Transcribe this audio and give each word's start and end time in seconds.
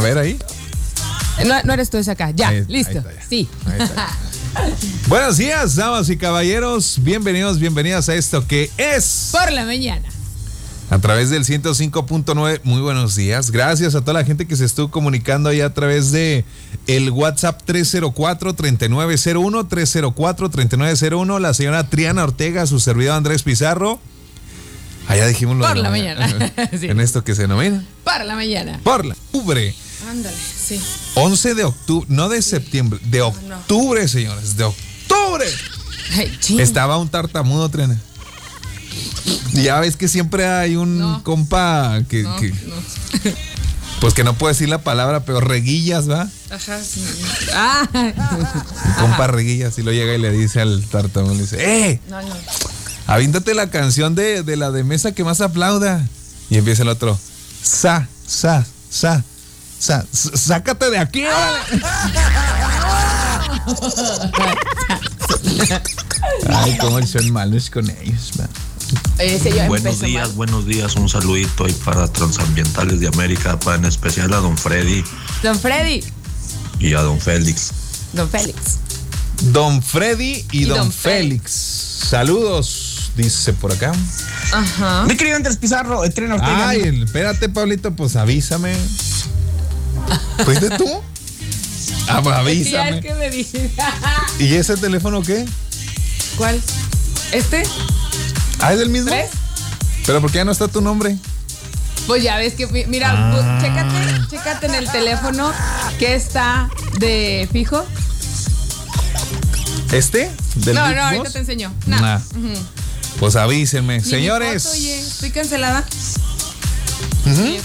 A 0.00 0.02
ver 0.02 0.16
ahí. 0.16 0.38
No, 1.46 1.62
no 1.62 1.74
eres 1.74 1.90
tú, 1.90 1.98
es 1.98 2.08
acá. 2.08 2.30
Ya, 2.30 2.48
Ahí- 2.48 2.56
ahí 2.56 2.64
listo. 2.68 2.98
está, 3.00 3.12
ya. 3.12 3.22
sí. 3.28 3.46
Ahí 3.66 3.82
está. 3.82 4.08
Buenos 5.08 5.36
días, 5.36 5.76
damas 5.76 6.08
y 6.08 6.16
caballeros. 6.16 7.00
Bienvenidos, 7.02 7.58
bienvenidas 7.58 8.08
a 8.08 8.14
esto 8.14 8.46
que 8.46 8.70
es 8.78 9.28
Por 9.30 9.52
la 9.52 9.66
mañana. 9.66 10.08
a 10.88 10.98
través 11.00 11.28
del 11.28 11.44
105.9. 11.44 12.60
Muy 12.64 12.80
buenos 12.80 13.14
días. 13.14 13.50
Gracias 13.50 13.94
a 13.94 14.00
toda 14.00 14.14
la 14.14 14.24
gente 14.24 14.46
que 14.46 14.56
se 14.56 14.64
estuvo 14.64 14.90
comunicando 14.90 15.50
ahí 15.50 15.60
a 15.60 15.74
través 15.74 16.12
de 16.12 16.46
el 16.86 17.10
WhatsApp 17.10 17.60
304-3901, 17.68 19.68
304-3901. 19.68 21.38
La 21.40 21.52
señora 21.52 21.86
Triana 21.90 22.24
Ortega, 22.24 22.66
su 22.66 22.80
servidor 22.80 23.16
Andrés 23.16 23.42
Pizarro. 23.42 24.00
Allá 25.08 25.26
dijimos 25.26 25.56
lo 25.56 25.66
Por 25.66 25.76
de 25.76 25.82
la 25.82 25.90
mañana. 25.90 26.26
Sí. 26.78 26.86
En 26.86 27.00
esto 27.00 27.24
que 27.24 27.34
se 27.34 27.42
denomina. 27.42 27.84
Por 28.04 28.24
la 28.24 28.36
mañana. 28.36 28.78
Por 28.84 29.04
la 29.04 29.14
octubre. 29.14 29.74
Ándale, 30.08 30.36
sí. 30.36 30.80
11 31.14 31.54
de 31.54 31.64
octubre, 31.64 32.06
no 32.08 32.28
de 32.28 32.42
septiembre, 32.42 32.98
de 33.04 33.22
octubre, 33.22 34.06
señores, 34.08 34.56
de 34.56 34.64
octubre. 34.64 35.46
Ay. 36.16 36.38
Estaba 36.58 36.96
un 36.98 37.08
tartamudo, 37.08 37.68
Triana. 37.68 37.98
Ya 39.52 39.78
ves 39.80 39.96
que 39.96 40.08
siempre 40.08 40.46
hay 40.46 40.76
un 40.76 40.98
No. 40.98 41.22
compa 41.22 42.00
que, 42.08 42.22
No, 42.22 42.36
que- 42.36 42.50
no. 42.50 42.74
pues 44.00 44.14
que 44.14 44.24
no 44.24 44.34
puedo 44.34 44.52
decir 44.52 44.68
la 44.68 44.82
palabra, 44.82 45.24
pero 45.24 45.40
reguillas, 45.40 46.08
¿va? 46.08 46.28
Ajá, 46.50 46.80
sí. 46.82 47.02
Ah. 47.54 47.86
Compa 49.00 49.26
reguillas 49.26 49.78
y 49.78 49.82
lo 49.82 49.92
llega 49.92 50.14
y 50.14 50.18
le 50.18 50.30
dice 50.32 50.60
al 50.60 50.82
tartamudo, 50.86 51.34
le 51.34 51.42
dice, 51.42 51.56
¡eh! 51.60 52.00
No, 52.08 52.20
no. 52.22 52.34
Avíntate 53.06 53.54
la 53.54 53.70
canción 53.70 54.14
de, 54.14 54.42
de 54.42 54.56
la 54.56 54.70
de 54.70 54.84
mesa 54.84 55.12
que 55.12 55.24
más 55.24 55.40
aplauda. 55.40 56.06
Y 56.48 56.56
empieza 56.56 56.82
el 56.82 56.88
otro, 56.88 57.18
sa, 57.62 58.08
sa, 58.26 58.64
sa, 58.90 59.24
sa, 59.80 60.04
s- 60.12 60.30
sácate 60.36 60.90
de 60.90 60.98
aquí. 60.98 61.24
órale". 61.24 61.82
Ay, 66.52 66.76
cómo 66.80 67.04
son 67.06 67.30
malos 67.32 67.70
con 67.70 67.88
ellos, 67.90 68.32
man. 68.38 68.48
Ese 69.18 69.66
Buenos 69.68 70.00
días, 70.00 70.28
mal. 70.28 70.36
buenos 70.36 70.66
días. 70.66 70.96
Un 70.96 71.08
saludito 71.08 71.64
ahí 71.64 71.72
para 71.84 72.08
Transambientales 72.08 72.98
de 73.00 73.08
América, 73.08 73.58
para 73.60 73.76
en 73.76 73.84
especial 73.84 74.32
a 74.32 74.38
don 74.38 74.56
Freddy 74.58 75.04
Don 75.42 75.58
Freddy. 75.58 76.02
y 76.80 76.94
a 76.94 77.00
don 77.02 77.20
Félix. 77.20 77.70
Don 78.12 78.28
Félix. 78.28 78.78
Don 79.52 79.82
Freddy 79.82 80.44
y, 80.50 80.62
Y 80.62 80.64
don, 80.64 80.78
don 80.78 80.92
Félix. 80.92 81.52
Saludos, 82.10 83.12
dice 83.16 83.52
por 83.52 83.72
acá. 83.72 83.92
Ajá. 84.52 85.04
Mi 85.06 85.16
querido 85.16 85.36
Andrés 85.36 85.56
Pizarro, 85.56 86.02
el 86.04 86.12
tren. 86.12 86.32
Ay, 86.40 87.02
espérate, 87.04 87.48
Pablito, 87.48 87.94
pues 87.94 88.16
avísame. 88.16 88.74
¿Fuiste 90.44 90.70
tú? 90.70 90.88
Ah, 92.08 92.20
pues 92.22 92.36
avísame. 92.36 92.98
es 92.98 93.02
que 93.04 93.14
me 93.14 93.30
dije. 93.30 93.70
¿Y 94.38 94.54
ese 94.54 94.76
teléfono 94.76 95.22
qué? 95.22 95.44
¿Cuál? 96.36 96.60
¿Este? 97.32 97.62
Ah, 98.60 98.72
es 98.72 98.80
el 98.80 98.88
mismo. 98.88 99.10
¿Tres? 99.10 99.30
Pero 100.06 100.20
¿por 100.20 100.30
qué 100.32 100.38
ya 100.38 100.44
no 100.44 100.52
está 100.52 100.66
tu 100.68 100.80
nombre? 100.80 101.16
Pues 102.06 102.22
ya 102.22 102.36
ves 102.38 102.54
que, 102.54 102.66
mi- 102.66 102.86
mira, 102.86 103.12
Ah. 103.14 103.32
pues, 103.32 103.62
chécate, 103.62 104.28
chécate 104.30 104.66
en 104.66 104.74
el 104.74 104.90
teléfono 104.90 105.52
que 105.98 106.14
está 106.14 106.68
de 106.98 107.48
fijo. 107.52 107.84
¿Este? 109.92 110.30
¿Del 110.56 110.74
no, 110.76 110.88
no, 110.94 111.02
ahorita 111.02 111.30
te 111.30 111.38
enseño. 111.38 111.72
No. 111.86 112.00
Nah. 112.00 112.20
Pues 113.18 113.36
avísenme. 113.36 113.98
Ni 113.98 114.04
mi 114.04 114.08
Señores. 114.10 114.62
foto, 114.64 114.74
oye, 114.76 115.00
estoy 115.00 115.30
cancelada. 115.30 115.84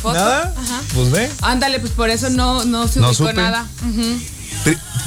Foto. 0.02 0.14
¿Nada? 0.16 0.54
Ajá. 0.58 0.82
Pues 0.94 1.12
ve. 1.12 1.30
Ándale, 1.42 1.80
pues 1.80 1.92
por 1.94 2.10
eso 2.10 2.30
no, 2.30 2.66
no 2.66 2.88
se 2.88 3.00
No 3.00 3.08
ubicó 3.10 3.28
supe. 3.30 3.34
nada. 3.34 3.68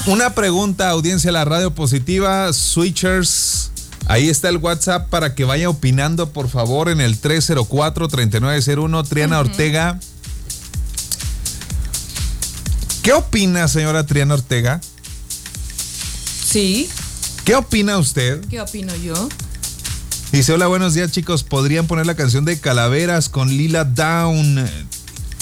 Una 0.07 0.35
pregunta, 0.35 0.89
audiencia 0.91 1.29
de 1.29 1.33
la 1.33 1.45
radio 1.45 1.75
positiva, 1.75 2.53
switchers. 2.53 3.71
Ahí 4.07 4.29
está 4.31 4.49
el 4.49 4.57
WhatsApp 4.57 5.09
para 5.11 5.35
que 5.35 5.45
vaya 5.45 5.69
opinando, 5.69 6.31
por 6.33 6.49
favor, 6.49 6.89
en 6.89 7.01
el 7.01 7.21
304-3901. 7.21 9.07
Triana 9.07 9.39
Ortega. 9.41 10.01
¿Qué 13.03 13.13
opina, 13.13 13.69
señora 13.69 14.05
Triana 14.07 14.35
Ortega? 14.35 14.81
Sí, 16.45 16.89
¿Qué 17.45 17.55
opina 17.55 17.97
usted? 17.99 18.45
¿qué 18.49 18.61
opino 18.61 18.95
yo? 18.97 19.29
Dice, 20.33 20.53
hola, 20.53 20.67
buenos 20.67 20.93
días 20.93 21.11
chicos. 21.11 21.43
¿Podrían 21.43 21.87
poner 21.87 22.05
la 22.05 22.15
canción 22.15 22.45
de 22.45 22.61
Calaveras 22.61 23.31
con 23.31 23.49
Lila 23.49 23.85
Down 23.85 24.57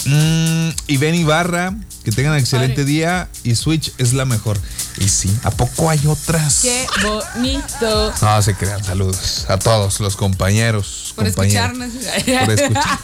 mm, 0.04 0.68
y 0.86 0.96
Ben 0.98 1.16
Ibarra? 1.16 1.74
Que 2.04 2.12
tengan 2.12 2.38
excelente 2.38 2.82
Padre. 2.82 2.92
día 2.92 3.28
y 3.42 3.56
Switch 3.56 3.92
es 3.98 4.12
la 4.12 4.24
mejor. 4.24 4.60
Y 4.98 5.08
sí, 5.08 5.36
¿a 5.42 5.50
poco 5.50 5.90
hay 5.90 6.00
otras? 6.06 6.60
Qué 6.62 6.86
bonito. 7.02 8.14
No, 8.22 8.42
se 8.42 8.54
crean. 8.54 8.84
Saludos 8.84 9.46
a 9.48 9.58
todos 9.58 9.98
los 9.98 10.14
compañeros. 10.14 11.12
Por 11.16 11.24
compañeras. 11.32 11.72
escucharnos. 11.72 12.46
Por 12.46 12.50
escuchar. 12.52 12.98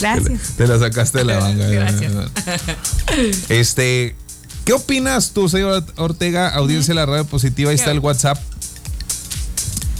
Gracias. 0.00 0.56
Te 0.56 0.66
la 0.66 0.78
sacaste 0.78 1.18
de 1.18 1.24
la 1.24 1.40
manga. 1.40 1.66
Gracias. 1.66 2.12
Este, 3.50 4.16
¿qué 4.64 4.72
opinas 4.72 5.32
tú, 5.32 5.50
señor 5.50 5.84
Ortega? 5.96 6.48
Audiencia 6.48 6.92
de 6.92 7.00
la 7.00 7.04
radio 7.04 7.26
positiva, 7.26 7.70
ahí 7.70 7.76
está 7.76 7.90
el 7.90 7.98
WhatsApp. 7.98 8.38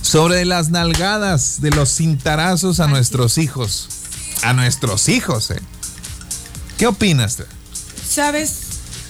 Sobre 0.06 0.44
las 0.44 0.70
nalgadas 0.70 1.60
de 1.60 1.70
los 1.70 1.88
cintarazos 1.96 2.78
a 2.78 2.86
nuestros 2.86 3.38
hijos. 3.38 3.88
A 4.44 4.52
nuestros 4.52 5.08
hijos, 5.08 5.50
¿eh? 5.50 5.60
¿Qué 6.78 6.86
opinas? 6.86 7.42
Sabes 8.08 8.60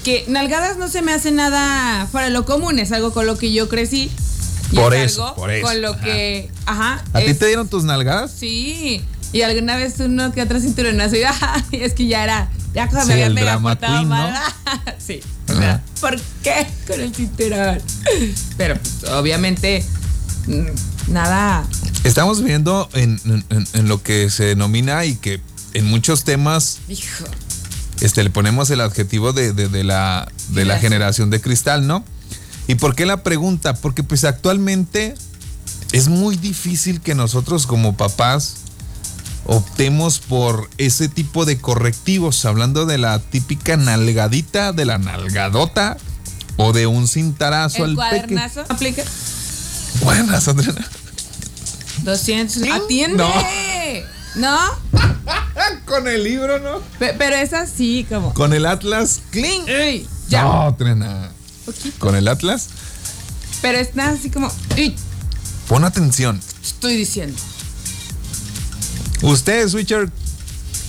que 0.05 0.25
nalgadas 0.29 0.79
no 0.79 0.89
se 0.89 1.03
me 1.03 1.13
hace 1.13 1.33
nada 1.33 2.07
fuera 2.11 2.29
de 2.29 2.33
lo 2.33 2.47
común, 2.47 2.79
es 2.79 2.93
algo 2.93 3.13
con 3.13 3.27
lo 3.27 3.37
que 3.37 3.53
yo 3.53 3.69
crecí. 3.69 4.11
Y 4.73 4.77
Por 4.77 4.95
es 4.95 5.13
eso, 5.13 5.35
por 5.35 5.51
eso, 5.51 5.67
Con 5.67 5.83
lo 5.83 5.91
ajá. 5.93 6.01
que. 6.03 6.51
Ajá. 6.65 7.05
¿A 7.13 7.21
ti 7.21 7.35
te 7.35 7.47
dieron 7.47 7.69
tus 7.69 7.85
nalgadas? 7.85 8.31
Sí. 8.33 9.05
Y 9.35 9.43
alguna 9.43 9.77
vez 9.77 9.97
uno 10.01 10.33
que 10.33 10.41
otro 10.41 10.59
cinturonazo 10.61 11.17
y 11.17 11.25
ay, 11.41 11.63
es 11.73 11.93
que 11.93 12.07
ya 12.07 12.25
era. 12.25 12.51
Ya 12.73 12.89
Sí, 12.89 12.97
me 13.09 13.23
había 13.25 13.29
drama 13.31 13.79
queen, 13.79 14.09
¿no? 14.09 14.29
sí. 14.99 15.21
o 15.49 15.53
Ajá. 15.53 15.61
sea, 15.61 15.83
¿Por 16.01 16.19
qué 16.43 16.67
con 16.87 17.01
el 17.03 17.15
cinturón? 17.15 17.81
Pero 18.57 18.77
pues, 18.81 19.11
obviamente 19.13 19.85
nada. 21.09 21.65
Estamos 22.05 22.43
viendo 22.43 22.89
en, 22.93 23.21
en- 23.51 23.67
en 23.73 23.89
lo 23.89 24.03
que 24.03 24.31
se 24.31 24.45
denomina 24.45 25.05
y 25.05 25.17
que 25.17 25.41
en 25.75 25.87
muchos 25.87 26.25
temas 26.25 26.79
Hijo. 26.89 27.25
este, 28.01 28.23
le 28.23 28.31
ponemos 28.31 28.71
el 28.71 28.81
adjetivo 28.81 29.33
de, 29.33 29.53
de- 29.53 29.69
de 29.69 29.85
la, 29.85 30.31
de 30.51 30.65
la 30.65 30.79
Generación. 30.79 31.31
de 31.31 31.41
cristal, 31.41 31.87
¿no? 31.87 32.05
¿Y 32.69 32.77
por 32.77 32.95
qué 32.95 33.07
la 33.07 33.23
pregunta? 33.23 33.75
Porque 33.75 34.03
pues 34.03 34.25
actualmente 34.25 35.15
es 35.93 36.09
muy 36.09 36.37
difícil 36.37 37.01
que 37.01 37.15
nosotros 37.15 37.67
como 37.67 37.97
papás 37.97 38.57
optemos 39.45 40.19
por 40.19 40.69
ese 40.79 41.09
tipo 41.09 41.45
de 41.45 41.59
correctivos, 41.59 42.45
hablando 42.45 42.85
de 42.87 42.99
la 42.99 43.21
típica 43.21 43.77
nalgadita, 43.77 44.73
de 44.73 44.85
la 44.85 44.99
nalgadota 44.99 45.97
o 46.57 46.73
de 46.73 46.87
un 46.89 47.07
cintarazo 47.07 47.85
El 47.85 47.97
al 48.01 48.11
peque. 48.11 48.39
Aplica. 48.69 49.05
Cuadernazo, 50.01 50.51
Adriana. 50.53 50.87
200. 52.03 52.63
¿Sí? 52.63 52.69
¡Atiende! 52.71 53.25
No. 54.37 54.59
Con 55.87 56.07
el 56.09 56.25
libro, 56.25 56.59
¿no? 56.59 56.81
Pe- 56.99 57.15
Pero 57.17 57.37
es 57.37 57.53
así 57.53 58.05
como. 58.09 58.35
Con 58.35 58.53
el 58.53 58.67
Atlas. 58.67 59.21
¡Cling! 59.31 59.65
Ey, 59.69 60.07
ya. 60.29 60.43
No. 60.45 60.77
Poquito. 61.65 61.99
Con 61.99 62.15
el 62.17 62.29
Atlas. 62.29 62.67
Pero 63.63 63.79
es 63.79 63.95
nada 63.95 64.13
así 64.13 64.31
como. 64.31 64.53
"Uy, 64.77 64.95
Pon 65.69 65.85
atención. 65.85 66.41
estoy 66.63 66.97
diciendo. 66.97 67.37
Ustedes, 69.23 69.73
Switcher, 69.73 70.11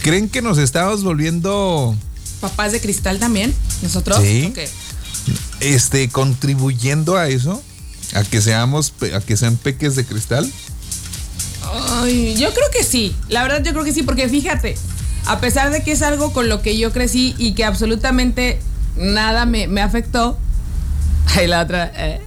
¿creen 0.01 0.29
que 0.29 0.41
nos 0.41 0.57
estamos 0.57 1.03
volviendo 1.03 1.96
¿Papás 2.41 2.73
de 2.73 2.81
cristal 2.81 3.17
también? 3.20 3.55
¿Nosotros? 3.81 4.20
Sí. 4.22 4.47
¿O 4.52 4.53
qué? 4.53 4.70
este 5.61 6.09
contribuyendo 6.09 7.17
a 7.17 7.28
eso? 7.29 7.64
A 8.13 8.23
que 8.23 8.41
seamos 8.41 8.93
a 9.13 9.19
que 9.19 9.35
sean 9.37 9.57
peques 9.57 9.95
de 9.95 10.05
cristal? 10.05 10.49
Ay, 12.01 12.35
yo 12.37 12.53
creo 12.53 12.69
que 12.71 12.83
sí. 12.83 13.15
La 13.29 13.43
verdad, 13.43 13.63
yo 13.63 13.71
creo 13.73 13.83
que 13.83 13.93
sí, 13.93 14.03
porque 14.03 14.29
fíjate, 14.29 14.75
a 15.25 15.39
pesar 15.39 15.71
de 15.71 15.83
que 15.83 15.91
es 15.91 16.01
algo 16.01 16.31
con 16.31 16.47
lo 16.49 16.61
que 16.61 16.77
yo 16.77 16.91
crecí 16.93 17.35
y 17.37 17.53
que 17.53 17.65
absolutamente 17.65 18.59
nada 18.95 19.45
me, 19.45 19.67
me 19.67 19.81
afectó. 19.81 20.37
Ay, 21.35 21.47
la 21.47 21.61
otra. 21.61 21.91
eh, 21.95 22.21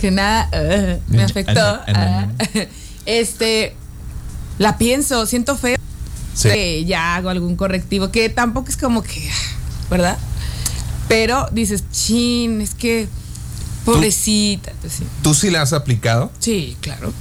que 0.00 0.10
nada 0.10 0.48
eh, 0.52 1.00
me 1.08 1.22
afectó. 1.24 1.80
eh, 1.86 2.68
este. 3.06 3.76
La 4.58 4.78
pienso, 4.78 5.26
siento 5.26 5.56
feo. 5.56 5.76
Sí. 6.34 6.48
que 6.48 6.84
ya 6.86 7.16
hago 7.16 7.28
algún 7.28 7.56
correctivo, 7.56 8.10
que 8.10 8.28
tampoco 8.30 8.68
es 8.70 8.76
como 8.76 9.02
que, 9.02 9.28
¿verdad? 9.90 10.16
Pero 11.08 11.48
dices, 11.52 11.84
chin, 11.90 12.60
es 12.62 12.74
que, 12.74 13.08
pobrecita. 13.84 14.72
pues 14.80 14.92
sí. 14.94 15.04
¿Tú 15.22 15.34
sí 15.34 15.50
la 15.50 15.62
has 15.62 15.72
aplicado? 15.72 16.30
Sí, 16.38 16.76
claro. 16.80 17.12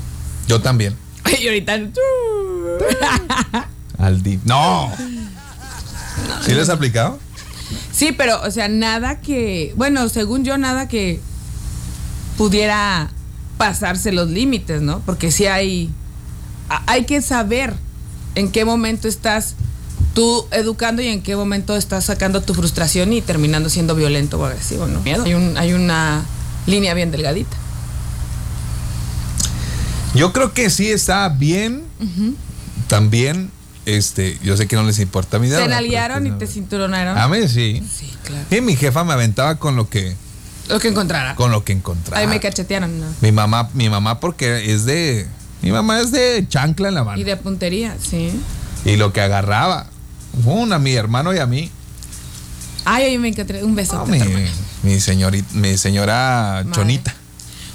Yo 0.47 0.61
también. 0.61 0.95
Y 1.41 1.47
ahorita, 1.47 1.73
Al 3.97 4.23
No. 4.45 4.91
¿Sí 6.45 6.51
les 6.51 6.63
has 6.63 6.69
aplicado? 6.69 7.19
Sí, 7.91 8.13
pero, 8.13 8.41
o 8.41 8.51
sea, 8.51 8.67
nada 8.67 9.19
que, 9.19 9.73
bueno, 9.75 10.09
según 10.09 10.43
yo, 10.43 10.57
nada 10.57 10.87
que 10.87 11.19
pudiera 12.37 13.11
pasarse 13.57 14.11
los 14.11 14.29
límites, 14.29 14.81
¿no? 14.81 15.01
Porque 15.05 15.31
sí 15.31 15.45
hay, 15.45 15.89
hay 16.87 17.05
que 17.05 17.21
saber 17.21 17.73
en 18.35 18.51
qué 18.51 18.63
momento 18.63 19.07
estás 19.07 19.55
tú 20.13 20.45
educando 20.51 21.01
y 21.01 21.07
en 21.07 21.21
qué 21.21 21.35
momento 21.35 21.75
estás 21.75 22.05
sacando 22.05 22.41
tu 22.41 22.53
frustración 22.53 23.11
y 23.13 23.21
terminando 23.21 23.69
siendo 23.69 23.95
violento 23.95 24.39
o 24.39 24.45
agresivo, 24.45 24.87
¿no? 24.87 25.01
Hay, 25.05 25.33
un, 25.33 25.57
hay 25.57 25.73
una 25.73 26.23
línea 26.69 26.93
bien 26.93 27.11
delgadita. 27.11 27.55
Yo 30.15 30.33
creo 30.33 30.53
que 30.53 30.69
sí 30.69 30.89
está 30.89 31.29
bien. 31.29 31.83
También, 32.87 33.51
este, 33.85 34.39
yo 34.43 34.57
sé 34.57 34.67
que 34.67 34.75
no 34.75 34.83
les 34.83 34.99
importa 34.99 35.37
mi. 35.39 35.47
¿Te 35.47 35.53
¿verdad? 35.55 35.69
nalguearon 35.69 36.25
y 36.25 36.31
te 36.31 36.47
cinturonaron? 36.47 37.17
A 37.17 37.27
mí 37.27 37.47
sí. 37.47 37.83
Sí, 37.93 38.11
claro. 38.23 38.45
Y 38.49 38.61
mi 38.61 38.75
jefa 38.75 39.03
me 39.03 39.13
aventaba 39.13 39.55
con 39.55 39.75
lo 39.75 39.87
que, 39.89 40.15
Lo 40.67 40.79
que 40.79 40.87
encontrara. 40.87 41.35
con 41.35 41.51
lo 41.51 41.63
que 41.63 41.73
encontraba. 41.73 42.19
Ahí 42.19 42.27
me 42.27 42.39
cachetearon, 42.39 42.99
¿no? 42.99 43.05
Mi 43.21 43.31
mamá, 43.31 43.69
mi 43.73 43.89
mamá 43.89 44.19
porque 44.19 44.73
es 44.73 44.85
de, 44.85 45.27
mi 45.61 45.71
mamá 45.71 45.99
es 45.99 46.11
de 46.11 46.45
chancla 46.47 46.87
en 46.89 46.95
la 46.95 47.03
mano. 47.03 47.19
Y 47.21 47.23
de 47.23 47.37
puntería, 47.37 47.95
sí. 48.01 48.31
Y 48.85 48.95
lo 48.95 49.13
que 49.13 49.21
agarraba, 49.21 49.87
una 50.45 50.77
a 50.77 50.79
mi 50.79 50.93
hermano 50.93 51.33
y 51.33 51.37
a 51.37 51.45
mí. 51.45 51.69
Ay, 52.85 53.05
oye, 53.05 53.19
me 53.19 53.27
encanté. 53.27 53.63
Un 53.63 53.75
beso. 53.75 54.03
No, 54.05 54.15
mi, 54.83 54.99
señorita, 54.99 55.47
mi 55.53 55.77
señora 55.77 56.61
Madre. 56.63 56.71
Chonita. 56.71 57.15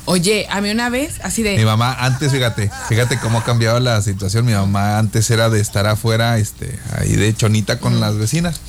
Oye, 0.06 0.46
a 0.50 0.60
mí 0.60 0.70
una 0.70 0.90
vez, 0.90 1.20
así 1.22 1.42
de. 1.42 1.56
Mi 1.56 1.64
mamá 1.64 1.96
antes, 1.98 2.30
fíjate, 2.30 2.70
fíjate 2.88 3.18
cómo 3.18 3.38
ha 3.38 3.44
cambiado 3.44 3.80
la 3.80 4.02
situación. 4.02 4.44
Mi 4.44 4.52
mamá 4.52 4.98
antes 4.98 5.30
era 5.30 5.48
de 5.48 5.60
estar 5.60 5.86
afuera, 5.86 6.36
este, 6.36 6.78
ahí 6.98 7.14
de 7.16 7.34
chonita 7.34 7.78
con 7.78 8.00
las 8.00 8.16
vecinas. 8.16 8.60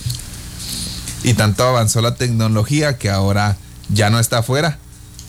Y 1.24 1.34
tanto 1.34 1.68
avanzó 1.68 2.02
la 2.02 2.16
tecnología 2.16 2.98
que 2.98 3.10
ahora 3.10 3.58
ya 3.90 4.10
no 4.10 4.20
está 4.20 4.40
afuera. 4.40 4.78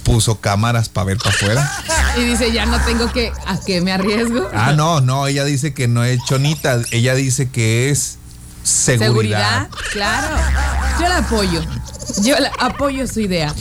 Puso 0.05 0.41
cámaras 0.41 0.89
para 0.89 1.07
ver 1.07 1.19
para 1.19 1.31
afuera. 1.31 1.73
Y 2.17 2.25
dice, 2.25 2.53
ya 2.53 2.67
no 2.67 2.79
tengo 2.81 3.11
que. 3.13 3.33
¿A 3.45 3.59
qué 3.61 3.81
me 3.81 3.93
arriesgo? 3.93 4.49
Ah, 4.55 4.73
no, 4.77 5.01
no, 5.01 5.27
ella 5.27 5.45
dice 5.45 5.75
que 5.75 5.89
no 5.89 6.05
es 6.05 6.21
chonita, 6.25 6.81
ella 6.93 7.17
dice 7.17 7.51
que 7.51 7.91
es 7.91 8.19
seguridad. 8.63 9.07
Seguridad, 9.07 9.69
claro. 9.91 10.37
Yo 11.01 11.09
la 11.09 11.19
apoyo. 11.19 11.63
Yo 12.23 12.39
la 12.39 12.51
apoyo 12.59 13.07
su 13.07 13.21
idea. 13.21 13.55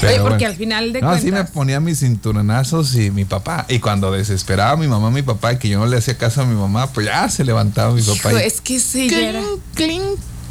Pero 0.00 0.12
Oye, 0.12 0.20
porque 0.20 0.34
bueno. 0.44 0.46
al 0.48 0.56
final 0.56 0.92
de 0.92 1.00
No, 1.00 1.08
cuentas. 1.08 1.24
sí 1.24 1.32
me 1.32 1.44
ponía 1.44 1.80
mis 1.80 2.00
cinturonazos 2.00 2.94
y 2.96 3.10
mi 3.10 3.24
papá. 3.24 3.64
Y 3.68 3.78
cuando 3.78 4.12
desesperaba 4.12 4.76
mi 4.76 4.86
mamá, 4.88 5.10
mi 5.10 5.22
papá, 5.22 5.54
y 5.54 5.58
que 5.58 5.68
yo 5.68 5.78
no 5.78 5.86
le 5.86 5.96
hacía 5.96 6.18
caso 6.18 6.42
a 6.42 6.44
mi 6.44 6.54
mamá, 6.54 6.88
pues 6.92 7.06
ya 7.06 7.28
se 7.30 7.44
levantaba 7.44 7.94
mi 7.94 8.02
papá. 8.02 8.30
Hijo, 8.32 8.38
y- 8.40 8.42
es 8.42 8.60
que 8.60 8.78
sí, 8.80 9.08
ya 9.08 9.18
era. 9.20 9.42
cling, 9.74 10.02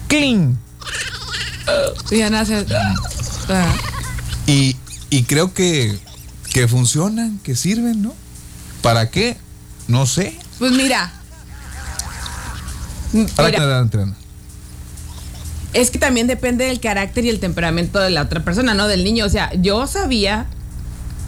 cling. 0.08 0.58
Ya 2.12 2.30
nace. 2.30 2.66
Ah. 3.50 3.74
Y, 4.48 4.76
y 5.10 5.24
creo 5.24 5.54
que, 5.54 5.98
que 6.52 6.68
funcionan, 6.68 7.40
que 7.44 7.56
sirven, 7.56 8.02
¿no? 8.02 8.14
¿Para 8.82 9.10
qué? 9.12 9.38
No 9.88 10.06
sé. 10.08 10.38
Pues 10.60 10.72
mira. 10.72 11.12
¿Para 13.36 13.52
qué 13.52 13.60
Mira? 13.60 13.86
Es 15.76 15.92
que 15.92 16.00
también 16.00 16.26
depende 16.28 16.66
del 16.66 16.80
carácter 16.80 17.26
y 17.26 17.30
el 17.30 17.40
temperamento 17.40 18.00
de 18.00 18.10
la 18.10 18.22
otra 18.24 18.44
persona, 18.44 18.74
¿no? 18.74 18.88
Del 18.88 19.04
niño. 19.04 19.26
O 19.26 19.30
sea, 19.30 19.52
yo 19.54 19.86
sabía. 19.88 20.48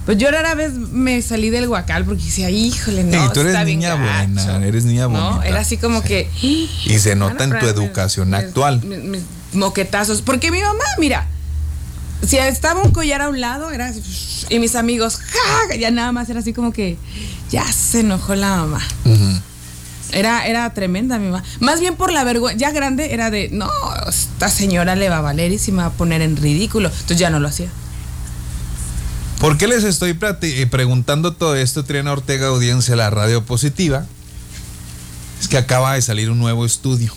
Pues 0.05 0.17
yo 0.17 0.31
rara 0.31 0.55
vez 0.55 0.73
me 0.73 1.21
salí 1.21 1.49
del 1.49 1.67
guacal 1.67 2.05
porque 2.05 2.23
decía, 2.23 2.49
híjole, 2.49 3.03
no. 3.03 3.11
Sí, 3.27 3.29
tú 3.33 3.41
eres 3.41 3.51
está 3.53 3.65
bien 3.65 3.79
niña 3.79 3.95
gacho". 3.95 4.03
buena, 4.45 4.65
eres 4.65 4.85
niña 4.85 5.03
No, 5.09 5.31
bonita. 5.31 5.47
era 5.47 5.59
así 5.59 5.75
como 5.77 6.01
que. 6.01 6.29
Y 6.41 6.97
se 6.99 7.15
nota 7.15 7.44
en 7.44 7.51
tu 7.59 7.65
educación 7.67 8.29
mis- 8.29 8.39
actual. 8.39 8.81
Mis, 8.83 9.21
moquetazos. 9.53 10.21
Porque 10.21 10.49
mi 10.49 10.61
mamá, 10.61 10.83
mira, 10.97 11.27
si 12.25 12.38
estaba 12.38 12.81
un 12.83 12.91
collar 12.91 13.21
a 13.21 13.27
un 13.29 13.41
lado, 13.41 13.69
era 13.71 13.88
así, 13.88 14.01
y 14.49 14.59
mis 14.59 14.75
amigos, 14.75 15.17
¡ja! 15.17 15.75
ya 15.75 15.91
nada 15.91 16.11
más 16.13 16.29
era 16.29 16.39
así 16.39 16.53
como 16.53 16.71
que 16.71 16.97
ya 17.51 17.69
se 17.71 17.99
enojó 17.99 18.33
la 18.35 18.55
mamá. 18.57 18.81
Era, 20.12 20.48
era 20.48 20.74
tremenda 20.74 21.19
mi 21.19 21.30
mamá. 21.30 21.44
Más 21.59 21.80
bien 21.80 21.95
por 21.95 22.12
la 22.12 22.24
vergüenza, 22.24 22.57
ya 22.57 22.71
grande 22.71 23.13
era 23.13 23.30
de, 23.30 23.50
no, 23.51 23.69
esta 24.07 24.50
señora 24.50 24.95
le 24.95 25.09
va 25.09 25.18
a 25.18 25.21
valer 25.21 25.51
y 25.51 25.59
se 25.59 25.71
me 25.71 25.80
va 25.80 25.88
a 25.88 25.92
poner 25.92 26.21
en 26.21 26.38
ridículo. 26.38 26.89
Entonces 26.89 27.18
ya 27.18 27.30
no 27.30 27.39
lo 27.39 27.48
hacía. 27.48 27.69
¿Por 29.39 29.57
qué 29.57 29.68
les 29.68 29.83
estoy 29.83 30.18
eh, 30.42 30.68
preguntando 30.68 31.33
todo 31.33 31.56
esto, 31.56 31.83
Triana 31.83 32.12
Ortega, 32.12 32.48
audiencia 32.48 32.94
de 32.94 32.98
la 32.98 33.09
radio 33.09 33.45
positiva? 33.45 34.06
Es 35.39 35.48
que 35.48 35.57
acaba 35.57 35.94
de 35.94 36.01
salir 36.01 36.31
un 36.31 36.39
nuevo 36.39 36.65
estudio 36.65 37.13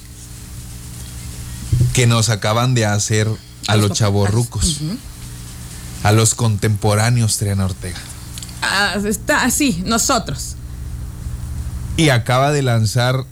que 1.95 2.07
nos 2.07 2.29
acaban 2.29 2.75
de 2.75 2.85
hacer 2.85 3.27
a 3.69 3.77
los 3.77 3.93
chavorrucos, 3.93 4.81
a 6.03 6.13
los 6.13 6.35
contemporáneos, 6.35 7.39
Triana 7.39 7.65
Ortega. 7.65 7.99
Ah, 8.63 8.97
está 9.07 9.45
así, 9.45 9.83
nosotros. 9.87 10.57
Y 12.01 12.09
acaba 12.09 12.51
de 12.51 12.63
lanzar 12.63 13.25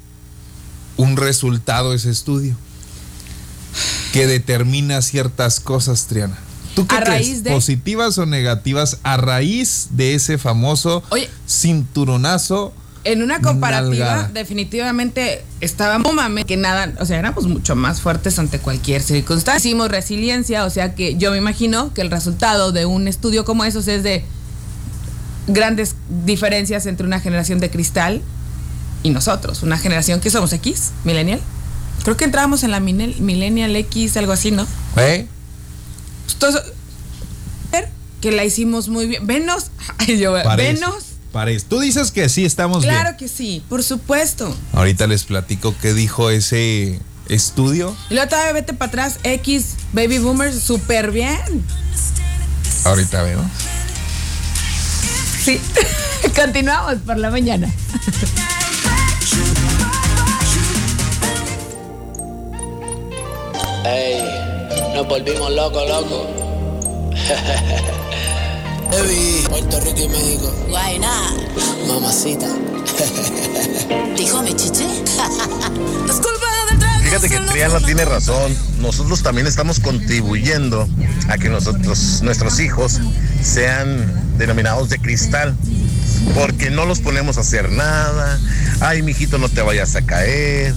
un 0.98 1.16
resultado 1.16 1.94
ese 1.94 2.10
estudio 2.10 2.54
que 4.12 4.26
determina 4.26 5.00
ciertas 5.00 5.58
cosas, 5.58 6.06
Triana. 6.06 6.36
¿Tú 6.74 6.86
qué 6.86 6.96
crees? 6.96 7.08
raíz 7.08 7.42
de- 7.44 7.50
¿Positivas 7.50 8.18
o 8.18 8.26
negativas 8.26 8.98
a 9.04 9.16
raíz 9.16 9.88
de 9.92 10.14
ese 10.14 10.36
famoso 10.36 11.02
Oye. 11.08 11.30
cinturonazo? 11.48 12.74
En 13.04 13.22
una 13.22 13.40
comparativa, 13.40 14.04
Nalgada. 14.06 14.30
definitivamente 14.34 15.42
estábamos 15.62 16.12
mame 16.12 16.44
que 16.44 16.58
nada, 16.58 16.92
o 17.00 17.06
sea, 17.06 17.18
éramos 17.18 17.46
mucho 17.46 17.74
más 17.74 18.02
fuertes 18.02 18.38
ante 18.38 18.58
cualquier 18.58 19.02
circunstancia. 19.02 19.66
Hicimos 19.66 19.88
resiliencia, 19.90 20.66
o 20.66 20.70
sea 20.70 20.94
que 20.94 21.16
yo 21.16 21.30
me 21.30 21.38
imagino 21.38 21.94
que 21.94 22.02
el 22.02 22.10
resultado 22.10 22.70
de 22.72 22.84
un 22.84 23.08
estudio 23.08 23.46
como 23.46 23.64
esos 23.64 23.88
es 23.88 24.02
de 24.02 24.24
grandes 25.46 25.94
diferencias 26.26 26.84
entre 26.84 27.06
una 27.06 27.18
generación 27.20 27.60
de 27.60 27.70
cristal 27.70 28.20
y 29.02 29.10
nosotros, 29.10 29.62
una 29.62 29.78
generación 29.78 30.20
que 30.20 30.30
somos 30.30 30.52
X, 30.52 30.90
millennial. 31.04 31.40
Creo 32.04 32.16
que 32.16 32.24
entrábamos 32.24 32.62
en 32.62 32.70
la 32.70 32.80
millennial 32.80 33.74
X, 33.76 34.16
algo 34.16 34.32
así, 34.32 34.50
¿no? 34.50 34.66
¿Eh? 34.96 35.26
Pues 36.24 36.36
todo 36.36 36.50
eso- 36.50 36.62
que 38.20 38.32
la 38.32 38.44
hicimos 38.44 38.88
muy 38.88 39.06
bien. 39.06 39.26
Venos, 39.28 39.66
ay, 39.98 40.18
yo, 40.18 40.32
Parece. 40.42 40.72
venos. 40.74 40.94
Parece. 41.32 41.66
Tú 41.68 41.78
dices 41.78 42.10
que 42.10 42.28
sí 42.28 42.44
estamos 42.44 42.82
Claro 42.82 43.10
bien. 43.10 43.16
que 43.16 43.28
sí, 43.28 43.62
por 43.68 43.84
supuesto. 43.84 44.56
Ahorita 44.72 45.06
les 45.06 45.22
platico 45.24 45.72
qué 45.80 45.94
dijo 45.94 46.28
ese 46.30 46.98
estudio. 47.28 47.94
Y 48.10 48.14
luego 48.14 48.28
todavía 48.30 48.52
vete 48.54 48.72
para 48.72 48.88
atrás, 48.88 49.18
X, 49.22 49.74
Baby 49.92 50.18
Boomers, 50.18 50.58
súper 50.60 51.12
bien. 51.12 51.38
Ahorita 52.84 53.22
veo. 53.22 53.40
Sí. 55.44 55.60
Continuamos 56.34 56.96
por 57.06 57.18
la 57.18 57.30
mañana. 57.30 57.72
Ey, 63.90 64.20
nos 64.94 65.08
volvimos 65.08 65.50
locos, 65.52 65.88
locos. 65.88 66.26
Baby, 68.92 69.44
Puerto 69.48 69.80
Rico 69.80 70.00
y 70.00 70.08
México. 70.08 70.54
Guayna, 70.68 71.10
Mamacita. 71.86 72.48
dijo 74.16 74.42
mi 74.42 74.54
chiche. 74.54 74.84
Fíjate 77.02 77.30
que 77.30 77.38
Triana 77.38 77.80
tiene 77.80 78.04
razón. 78.04 78.54
Nosotros 78.80 79.22
también 79.22 79.46
estamos 79.46 79.80
contribuyendo 79.80 80.86
a 81.30 81.38
que 81.38 81.48
nosotros, 81.48 82.20
nuestros 82.22 82.60
hijos 82.60 83.00
sean 83.42 84.36
denominados 84.36 84.90
de 84.90 84.98
cristal. 84.98 85.56
Porque 86.34 86.68
no 86.70 86.84
los 86.84 86.98
ponemos 86.98 87.38
a 87.38 87.40
hacer 87.40 87.72
nada. 87.72 88.38
Ay, 88.80 89.00
mijito, 89.00 89.38
no 89.38 89.48
te 89.48 89.62
vayas 89.62 89.96
a 89.96 90.02
caer. 90.02 90.74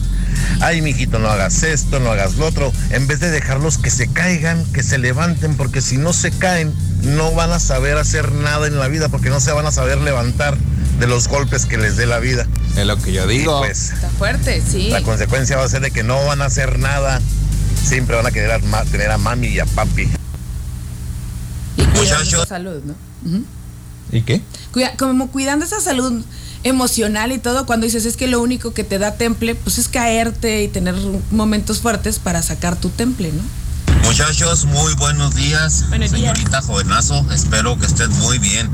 Ay, 0.60 0.82
mijito, 0.82 1.20
no 1.20 1.30
hagas 1.30 1.64
esto, 1.64 2.00
no 2.00 2.12
hagas 2.12 2.36
lo 2.36 2.46
otro. 2.46 2.72
En 2.92 3.08
vez 3.08 3.20
de 3.20 3.30
dejarlos 3.32 3.78
que 3.78 3.90
se 3.90 4.08
caigan, 4.08 4.64
que 4.74 4.84
se 4.84 4.98
levanten, 4.98 5.56
porque 5.56 5.82
si 5.82 5.98
no 5.98 6.14
se 6.14 6.32
caen, 6.32 6.74
no 7.04 7.32
van 7.34 7.52
a 7.52 7.60
saber 7.60 7.98
hacer 7.98 8.32
nada 8.32 8.68
en 8.68 8.78
la 8.80 8.88
vida, 8.88 9.10
porque 9.10 9.30
no 9.30 9.40
se 9.40 9.52
van 9.52 9.66
a 9.66 9.72
saber 9.72 10.00
levantar 10.00 10.58
de 11.00 11.08
los 11.08 11.28
golpes 11.28 11.66
que 11.66 11.78
les 11.78 11.98
dé 11.98 12.06
la 12.06 12.20
vida. 12.20 12.46
Es 12.78 12.86
lo 12.86 12.98
que 13.02 13.12
yo 13.12 13.26
digo. 13.28 13.60
pues 13.60 13.92
Está 13.92 14.10
fuerte, 14.10 14.62
sí. 14.62 14.90
la 14.90 15.02
consecuencia 15.02 15.58
va 15.58 15.64
a 15.66 15.70
ser 15.70 15.82
de 15.82 15.92
que 15.92 16.04
no 16.04 16.24
van 16.26 16.42
a 16.42 16.46
hacer 16.46 16.78
nada. 16.80 17.20
Siempre 17.84 18.16
van 18.16 18.28
a 18.28 18.32
querer 18.32 18.62
tener 18.92 19.10
a 19.10 19.18
mami 19.18 19.48
y 19.48 19.60
a 19.60 19.66
papi. 19.66 20.04
Y 21.78 21.84
cuidando 21.86 22.02
Muchachos. 22.26 22.48
salud, 22.48 22.82
¿no? 22.84 22.96
¿Y 24.12 24.22
qué? 24.24 24.42
Cuida- 24.72 24.96
como 24.98 25.32
cuidando 25.32 25.66
esa 25.66 25.80
salud 25.80 26.24
emocional 26.64 27.32
y 27.32 27.40
todo, 27.40 27.66
cuando 27.66 27.86
dices 27.86 28.06
es 28.06 28.18
que 28.18 28.28
lo 28.28 28.42
único 28.42 28.74
que 28.74 28.84
te 28.84 29.00
da 29.00 29.16
temple, 29.16 29.56
pues 29.56 29.78
es 29.78 29.88
caerte 29.88 30.64
y 30.64 30.68
tener 30.68 30.96
momentos 31.32 31.80
fuertes 31.80 32.20
para 32.20 32.42
sacar 32.42 32.76
tu 32.76 32.90
temple, 32.90 33.32
¿no? 33.32 33.44
Muchachos, 34.04 34.66
muy 34.66 34.94
buenos 34.96 35.36
días. 35.36 35.86
Buenos 35.90 36.12
días. 36.12 36.38
Señorita 36.38 36.62
Jovenazo, 36.62 37.26
espero 37.32 37.78
que 37.78 37.86
estés 37.86 38.10
muy 38.10 38.40
bien. 38.40 38.70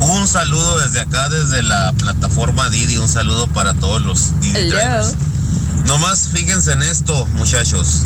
Un 0.00 0.26
saludo 0.26 0.80
desde 0.80 1.00
acá, 1.00 1.28
desde 1.28 1.62
la 1.62 1.92
plataforma 1.92 2.68
Didi. 2.70 2.96
Un 2.96 3.08
saludo 3.08 3.46
para 3.48 3.74
todos 3.74 4.02
los 4.02 4.40
Didi 4.40 4.70
drivers. 4.70 5.14
Nomás 5.86 6.28
fíjense 6.32 6.72
en 6.72 6.82
esto, 6.82 7.26
muchachos. 7.34 8.02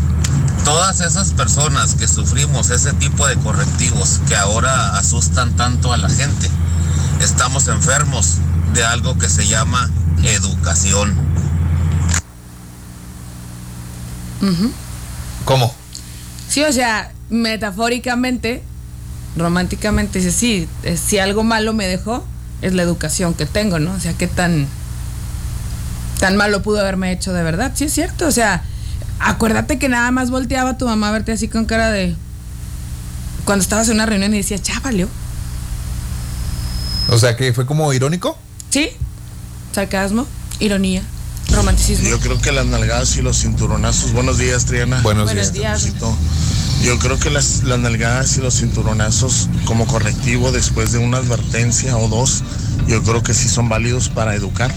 Todas 0.65 1.01
esas 1.01 1.31
personas 1.31 1.95
que 1.95 2.09
sufrimos 2.09 2.71
ese 2.71 2.93
tipo 2.95 3.27
de 3.27 3.37
correctivos 3.37 4.21
que 4.29 4.37
ahora 4.37 4.99
asustan 4.99 5.55
tanto 5.57 5.93
a 5.93 5.97
la 5.97 6.09
gente, 6.11 6.51
estamos 7.21 7.69
enfermos 7.69 8.39
de 8.77 8.85
algo 8.85 9.17
que 9.17 9.29
se 9.31 9.47
llama 9.47 9.91
educación. 10.23 11.17
¿Cómo? 15.47 15.75
Sí, 16.47 16.63
o 16.63 16.71
sea, 16.71 17.11
metafóricamente, 17.31 18.63
románticamente, 19.35 20.19
dice, 20.19 20.31
sí, 20.31 20.69
eh, 20.83 20.99
si 20.99 21.19
algo 21.19 21.43
malo 21.43 21.73
me 21.73 21.87
dejó, 21.87 22.27
es 22.61 22.75
la 22.75 22.83
educación 22.83 23.33
que 23.33 23.47
tengo, 23.47 23.79
¿no? 23.79 23.93
O 23.93 24.01
sea, 24.01 24.13
qué 24.13 24.27
tan, 24.27 24.67
tan 26.21 26.37
malo 26.37 26.63
pudo 26.63 26.81
haberme 26.81 27.13
hecho 27.13 27.33
de 27.33 27.43
verdad. 27.43 27.73
Sí, 27.75 27.85
es 27.85 27.95
cierto, 27.95 28.27
o 28.27 28.31
sea, 28.31 28.63
acuérdate 29.21 29.79
que 29.79 29.89
nada 29.89 30.11
más 30.11 30.31
volteaba 30.31 30.77
tu 30.77 30.87
mamá 30.87 31.09
a 31.09 31.13
verte 31.13 31.33
así 31.33 31.49
con 31.49 31.65
cara 31.65 31.91
de... 31.91 32.15
Cuando 33.47 33.63
estabas 33.63 33.89
en 33.89 33.95
una 33.95 34.07
reunión 34.07 34.35
y 34.35 34.39
decías, 34.39 34.63
ya 34.63 34.79
valió. 34.81 35.09
O 37.09 37.19
sea 37.19 37.37
que 37.37 37.55
fue 37.55 37.65
como 37.65 37.91
irónico. 37.95 38.37
Sí, 38.77 38.91
sarcasmo, 39.73 40.27
ironía, 40.61 41.03
romanticismo. 41.51 42.11
Yo 42.11 42.21
creo 42.21 42.39
que 42.39 42.53
las 42.53 42.67
nalgadas 42.67 43.17
y 43.17 43.23
los 43.23 43.41
cinturonazos. 43.41 44.13
Buenos 44.13 44.37
días, 44.37 44.67
Triana. 44.67 45.01
Buenos, 45.01 45.25
Buenos 45.25 45.51
días. 45.55 45.95
Yo 46.85 46.99
creo 46.99 47.19
que 47.19 47.31
las, 47.31 47.63
las 47.65 47.79
nalgadas 47.79 48.37
y 48.37 48.43
los 48.43 48.59
cinturonazos 48.61 49.49
como 49.65 49.87
correctivo 49.87 50.53
después 50.53 50.93
de 50.93 50.99
una 50.99 51.17
advertencia 51.17 51.97
o 51.97 52.07
dos, 52.09 52.43
yo 52.87 53.03
creo 53.03 53.23
que 53.23 53.33
sí 53.33 53.49
son 53.49 53.71
válidos 53.71 54.11
para 54.11 54.35
educar. 54.35 54.71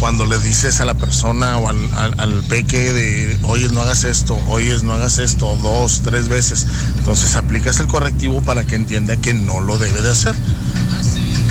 Cuando 0.00 0.26
le 0.26 0.36
dices 0.40 0.80
a 0.80 0.84
la 0.84 0.94
persona 0.94 1.56
o 1.58 1.68
al, 1.68 1.78
al- 1.94 2.18
al 2.18 2.42
peque 2.42 2.92
de, 2.92 3.38
oyes, 3.44 3.70
no 3.70 3.82
hagas 3.82 4.02
esto, 4.02 4.36
oyes, 4.48 4.82
no 4.82 4.94
hagas 4.94 5.18
esto, 5.18 5.56
dos, 5.62 6.00
tres 6.04 6.26
veces, 6.26 6.66
entonces 6.98 7.36
aplicas 7.36 7.78
el 7.78 7.86
correctivo 7.86 8.42
para 8.42 8.64
que 8.66 8.74
entienda 8.74 9.16
que 9.16 9.32
no 9.32 9.60
lo 9.60 9.78
debe 9.78 10.02
de 10.02 10.10
hacer. 10.10 10.34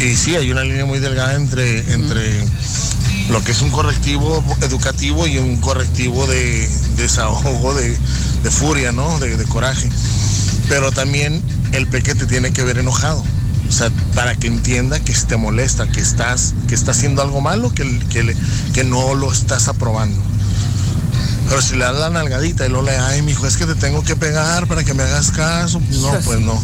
Y 0.03 0.17
sí, 0.17 0.35
hay 0.35 0.51
una 0.51 0.63
línea 0.63 0.85
muy 0.85 0.99
delgada 0.99 1.33
entre, 1.35 1.79
entre 1.93 2.45
lo 3.29 3.41
que 3.41 3.53
es 3.53 3.61
un 3.61 3.71
correctivo 3.71 4.43
educativo 4.61 5.25
y 5.27 5.37
un 5.37 5.61
correctivo 5.61 6.27
de 6.27 6.69
desahogo, 6.97 7.73
de, 7.73 7.97
de 8.43 8.51
furia, 8.51 8.91
¿no? 8.91 9.17
De, 9.19 9.37
de 9.37 9.45
coraje. 9.45 9.89
Pero 10.67 10.91
también 10.91 11.41
el 11.71 11.87
peque 11.87 12.15
te 12.15 12.25
tiene 12.25 12.51
que 12.51 12.63
ver 12.63 12.79
enojado. 12.79 13.23
O 13.69 13.71
sea, 13.71 13.89
para 14.13 14.35
que 14.35 14.47
entienda 14.47 14.99
que 14.99 15.13
te 15.13 15.37
molesta, 15.37 15.87
que 15.87 16.01
estás, 16.01 16.53
que 16.67 16.75
está 16.75 16.91
haciendo 16.91 17.21
algo 17.21 17.39
malo, 17.39 17.73
que, 17.73 17.83
que, 18.09 18.35
que 18.73 18.83
no 18.83 19.15
lo 19.15 19.31
estás 19.31 19.69
aprobando. 19.69 20.21
Pero 21.47 21.61
si 21.61 21.75
le 21.75 21.85
das 21.85 21.95
la 21.95 22.09
nalgadita 22.09 22.65
y 22.65 22.69
luego 22.69 22.85
le, 22.85 22.97
ay, 22.97 23.21
mijo, 23.21 23.47
es 23.47 23.55
que 23.55 23.65
te 23.65 23.75
tengo 23.75 24.03
que 24.03 24.17
pegar 24.17 24.67
para 24.67 24.83
que 24.83 24.93
me 24.93 25.03
hagas 25.03 25.31
caso. 25.31 25.79
No, 25.79 26.11
pues 26.25 26.41
no. 26.41 26.61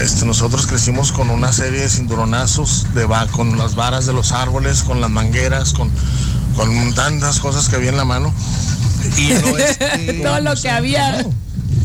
Este, 0.00 0.26
nosotros 0.26 0.66
crecimos 0.66 1.10
con 1.12 1.30
una 1.30 1.52
serie 1.52 1.80
de 1.80 1.88
cinturonazos, 1.88 2.86
de 2.94 3.06
va, 3.06 3.26
con 3.28 3.56
las 3.56 3.74
varas 3.74 4.04
de 4.06 4.12
los 4.12 4.32
árboles, 4.32 4.82
con 4.82 5.00
las 5.00 5.10
mangueras, 5.10 5.72
con, 5.72 5.90
con 6.54 6.94
tantas 6.94 7.40
cosas 7.40 7.68
que 7.68 7.76
había 7.76 7.90
en 7.90 7.96
la 7.96 8.04
mano. 8.04 8.32
Y 9.16 9.28
no 9.42 9.56
es 9.56 9.76
que 9.78 10.20
Todo 10.22 10.40
lo 10.40 10.54
que 10.54 10.68
había. 10.70 11.24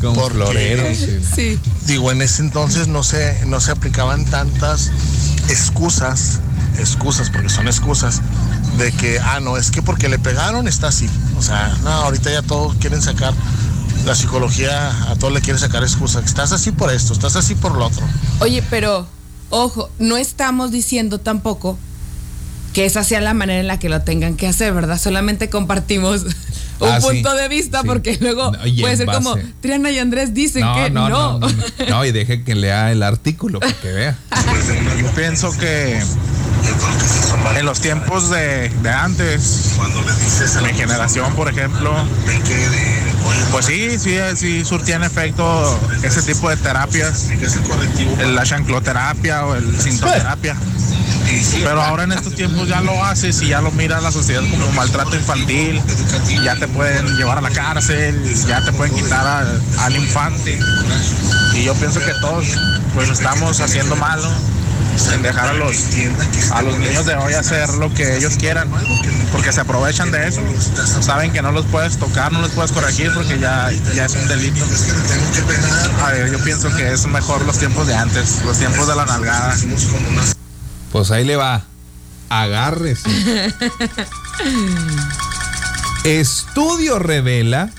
Con 0.01 0.15
Porque- 0.15 0.33
floreros. 0.35 0.97
sí. 0.97 1.19
Sí. 1.35 1.59
Digo, 1.85 2.11
en 2.11 2.21
ese 2.21 2.41
entonces 2.41 2.87
no 2.87 3.03
se, 3.03 3.45
no 3.45 3.59
se 3.61 3.71
aplicaban 3.71 4.25
tantas 4.25 4.91
excusas, 5.49 6.39
excusas, 6.79 7.29
porque 7.29 7.49
son 7.49 7.67
excusas, 7.67 8.21
de 8.77 8.91
que, 8.93 9.19
ah, 9.19 9.39
no, 9.41 9.57
es 9.57 9.69
que 9.71 9.81
porque 9.81 10.09
le 10.09 10.17
pegaron 10.19 10.67
está 10.67 10.87
así. 10.87 11.09
O 11.37 11.41
sea, 11.41 11.75
no, 11.83 11.89
ahorita 11.89 12.31
ya 12.31 12.41
todos 12.41 12.75
quieren 12.75 13.01
sacar, 13.01 13.33
la 14.05 14.15
psicología 14.15 15.09
a 15.11 15.15
todos 15.15 15.33
le 15.33 15.41
quiere 15.41 15.59
sacar 15.59 15.83
excusas. 15.83 16.25
Estás 16.25 16.51
así 16.51 16.71
por 16.71 16.91
esto, 16.91 17.13
estás 17.13 17.35
así 17.35 17.55
por 17.55 17.75
lo 17.77 17.85
otro. 17.85 18.05
Oye, 18.39 18.63
pero, 18.69 19.07
ojo, 19.49 19.89
no 19.99 20.17
estamos 20.17 20.71
diciendo 20.71 21.19
tampoco 21.19 21.77
que 22.73 22.85
esa 22.85 23.03
sea 23.03 23.19
la 23.21 23.33
manera 23.33 23.59
en 23.59 23.67
la 23.67 23.79
que 23.79 23.89
lo 23.89 24.01
tengan 24.01 24.35
que 24.37 24.47
hacer, 24.47 24.73
¿verdad? 24.73 24.99
Solamente 24.99 25.49
compartimos 25.49 26.23
un 26.79 26.87
Ah, 26.87 26.99
sí, 26.99 27.07
punto 27.07 27.35
de 27.35 27.47
vista 27.47 27.81
sí. 27.81 27.87
porque 27.87 28.17
luego 28.21 28.51
No, 28.51 28.57
puede 28.79 28.97
ser 28.97 29.05
como 29.05 29.35
Triana 29.61 29.91
y 29.91 29.99
Andrés 29.99 30.33
dicen 30.33 30.61
No, 30.61 30.73
que 30.75 30.89
no, 30.89 31.09
no. 31.09 31.39
no, 31.39 31.47
no, 31.47 31.47
no. 31.49 31.63
No, 31.89 32.05
y 32.05 32.11
deje 32.11 32.43
que 32.43 32.55
lea 32.55 32.91
el 32.91 33.03
artículo 33.03 33.59
para 33.59 33.73
que 33.73 33.91
vea. 33.91 34.17
Yo 35.01 35.11
pienso 35.11 35.51
que 35.57 36.01
en 37.57 37.65
los 37.65 37.81
tiempos 37.81 38.29
de, 38.29 38.69
de 38.69 38.89
antes, 38.89 39.71
mi 40.63 40.73
generación, 40.77 41.33
por 41.35 41.49
ejemplo, 41.49 41.93
pues 43.51 43.65
sí, 43.65 43.99
sí, 43.99 44.17
sí 44.35 44.65
surtían 44.65 45.03
efecto 45.03 45.79
ese 46.03 46.21
tipo 46.21 46.49
de 46.49 46.57
terapias, 46.57 47.29
la 48.33 48.43
chancloterapia 48.43 49.45
o 49.45 49.55
el 49.55 49.79
cintoterapia. 49.79 50.55
Pero 51.63 51.81
ahora 51.81 52.03
en 52.03 52.11
estos 52.11 52.35
tiempos 52.35 52.67
ya 52.67 52.81
lo 52.81 53.03
haces 53.03 53.41
y 53.41 53.47
ya 53.47 53.61
lo 53.61 53.71
mira 53.71 54.01
la 54.01 54.11
sociedad 54.11 54.41
como 54.49 54.69
maltrato 54.71 55.15
infantil, 55.15 55.81
ya 56.43 56.55
te 56.55 56.67
pueden 56.67 57.05
llevar 57.17 57.37
a 57.37 57.41
la 57.41 57.49
cárcel, 57.49 58.21
ya 58.47 58.63
te 58.63 58.73
pueden 58.73 58.93
quitar 58.93 59.45
al, 59.79 59.95
infante. 59.95 60.59
Y 61.53 61.63
yo 61.63 61.73
pienso 61.75 61.99
que 61.99 62.13
todos 62.21 62.47
pues 62.93 63.09
estamos 63.09 63.59
haciendo 63.61 63.95
mal, 63.95 64.21
¿no? 64.21 64.29
en 64.29 64.60
dejar 65.21 65.49
a 65.49 65.53
los, 65.53 65.75
a 66.51 66.61
los 66.61 66.77
niños 66.79 67.05
de 67.05 67.15
hoy 67.15 67.33
hacer 67.33 67.69
lo 67.75 67.93
que 67.93 68.17
ellos 68.17 68.35
quieran, 68.37 68.69
porque 69.31 69.51
se 69.51 69.61
aprovechan 69.61 70.11
de 70.11 70.27
eso. 70.27 70.41
Saben 71.01 71.31
que 71.31 71.41
no 71.41 71.51
los 71.51 71.65
puedes 71.65 71.97
tocar, 71.97 72.31
no 72.31 72.41
los 72.41 72.51
puedes 72.51 72.71
corregir 72.71 73.11
porque 73.13 73.39
ya, 73.39 73.69
ya 73.95 74.05
es 74.05 74.15
un 74.15 74.27
delito. 74.27 74.65
A 76.03 76.11
ver, 76.11 76.31
yo 76.31 76.39
pienso 76.43 76.75
que 76.75 76.91
es 76.91 77.05
mejor 77.07 77.45
los 77.45 77.57
tiempos 77.57 77.87
de 77.87 77.95
antes, 77.95 78.41
los 78.45 78.57
tiempos 78.57 78.87
de 78.87 78.95
la 78.95 79.05
nalgada. 79.05 79.55
Pues 80.91 81.11
ahí 81.11 81.23
le 81.23 81.35
va. 81.35 81.63
Agárrese. 82.29 83.09
Estudio 86.03 86.97
revela. 86.97 87.69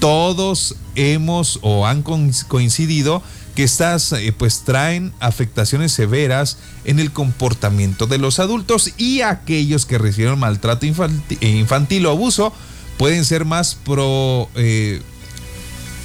todos 0.00 0.74
hemos 0.96 1.60
o 1.62 1.86
han 1.86 2.02
coin- 2.02 2.46
coincidido 2.48 3.22
que 3.54 3.62
estas 3.64 4.12
eh, 4.12 4.34
pues 4.36 4.62
traen 4.64 5.12
afectaciones 5.20 5.92
severas 5.92 6.56
en 6.84 6.98
el 6.98 7.12
comportamiento 7.12 8.06
de 8.06 8.18
los 8.18 8.40
adultos 8.40 8.90
y 8.96 9.20
aquellos 9.20 9.86
que 9.86 9.98
recibieron 9.98 10.38
maltrato 10.40 10.86
infanti- 10.86 11.38
infantil, 11.42 12.06
o 12.06 12.10
abuso 12.10 12.52
pueden 12.96 13.24
ser 13.24 13.44
más 13.44 13.74
pro, 13.76 14.48
eh, 14.56 15.00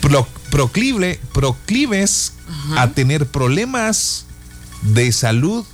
pro- 0.01 0.27
proclive- 0.57 1.19
proclives 1.33 2.33
a 2.77 2.87
tener 2.91 3.25
problemas 3.27 4.25
de 4.81 5.11
salud 5.11 5.65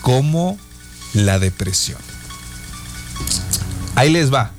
como 0.00 0.58
la 1.14 1.38
depresión. 1.38 1.98
Ahí 3.94 4.10
les 4.10 4.32
va. 4.32 4.52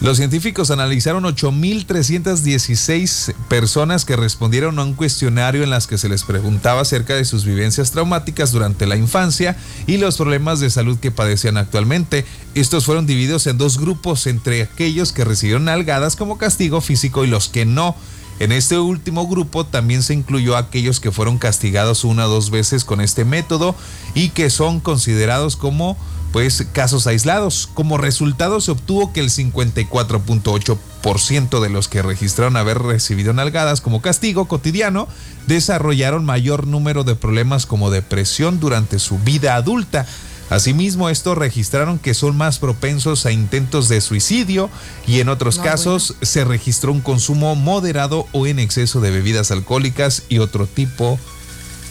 Los 0.00 0.16
científicos 0.18 0.70
analizaron 0.70 1.24
8.316 1.24 3.32
personas 3.48 4.04
que 4.04 4.16
respondieron 4.16 4.78
a 4.78 4.82
un 4.84 4.92
cuestionario 4.94 5.62
en 5.62 5.70
las 5.70 5.86
que 5.86 5.96
se 5.96 6.10
les 6.10 6.24
preguntaba 6.24 6.82
acerca 6.82 7.14
de 7.14 7.24
sus 7.24 7.46
vivencias 7.46 7.90
traumáticas 7.92 8.52
durante 8.52 8.86
la 8.86 8.96
infancia 8.96 9.56
y 9.86 9.96
los 9.96 10.16
problemas 10.18 10.60
de 10.60 10.68
salud 10.68 10.98
que 10.98 11.10
padecían 11.10 11.56
actualmente. 11.56 12.26
Estos 12.54 12.84
fueron 12.84 13.06
divididos 13.06 13.46
en 13.46 13.56
dos 13.56 13.78
grupos 13.78 14.26
entre 14.26 14.62
aquellos 14.62 15.12
que 15.12 15.24
recibieron 15.24 15.70
algadas 15.70 16.16
como 16.16 16.36
castigo 16.36 16.82
físico 16.82 17.24
y 17.24 17.28
los 17.28 17.48
que 17.48 17.64
no. 17.64 17.96
En 18.40 18.50
este 18.52 18.78
último 18.78 19.28
grupo 19.28 19.64
también 19.64 20.02
se 20.02 20.12
incluyó 20.14 20.56
a 20.56 20.60
aquellos 20.60 21.00
que 21.00 21.12
fueron 21.12 21.38
castigados 21.38 22.04
una 22.04 22.26
o 22.26 22.28
dos 22.28 22.50
veces 22.50 22.84
con 22.84 23.00
este 23.00 23.24
método 23.24 23.74
y 24.14 24.28
que 24.30 24.50
son 24.50 24.80
considerados 24.80 25.54
como 25.56 25.96
pues 26.32 26.66
casos 26.72 27.06
aislados. 27.06 27.68
Como 27.74 27.96
resultado 27.96 28.60
se 28.60 28.72
obtuvo 28.72 29.12
que 29.12 29.20
el 29.20 29.30
54.8% 29.30 31.60
de 31.60 31.68
los 31.68 31.86
que 31.86 32.02
registraron 32.02 32.56
haber 32.56 32.80
recibido 32.80 33.32
nalgadas 33.32 33.80
como 33.80 34.02
castigo 34.02 34.46
cotidiano 34.46 35.06
desarrollaron 35.46 36.24
mayor 36.24 36.66
número 36.66 37.04
de 37.04 37.14
problemas 37.14 37.66
como 37.66 37.92
depresión 37.92 38.58
durante 38.58 38.98
su 38.98 39.20
vida 39.20 39.54
adulta. 39.54 40.06
Asimismo, 40.50 41.08
estos 41.08 41.36
registraron 41.38 41.98
que 41.98 42.14
son 42.14 42.36
más 42.36 42.58
propensos 42.58 43.24
a 43.26 43.32
intentos 43.32 43.88
de 43.88 44.00
suicidio 44.00 44.68
y 45.06 45.20
en 45.20 45.28
otros 45.28 45.56
No, 45.58 45.64
casos 45.64 46.16
se 46.22 46.44
registró 46.44 46.92
un 46.92 47.00
consumo 47.00 47.54
moderado 47.56 48.26
o 48.32 48.46
en 48.46 48.58
exceso 48.58 49.00
de 49.00 49.10
bebidas 49.10 49.50
alcohólicas 49.50 50.22
y 50.28 50.38
otro 50.38 50.66
tipo 50.66 51.18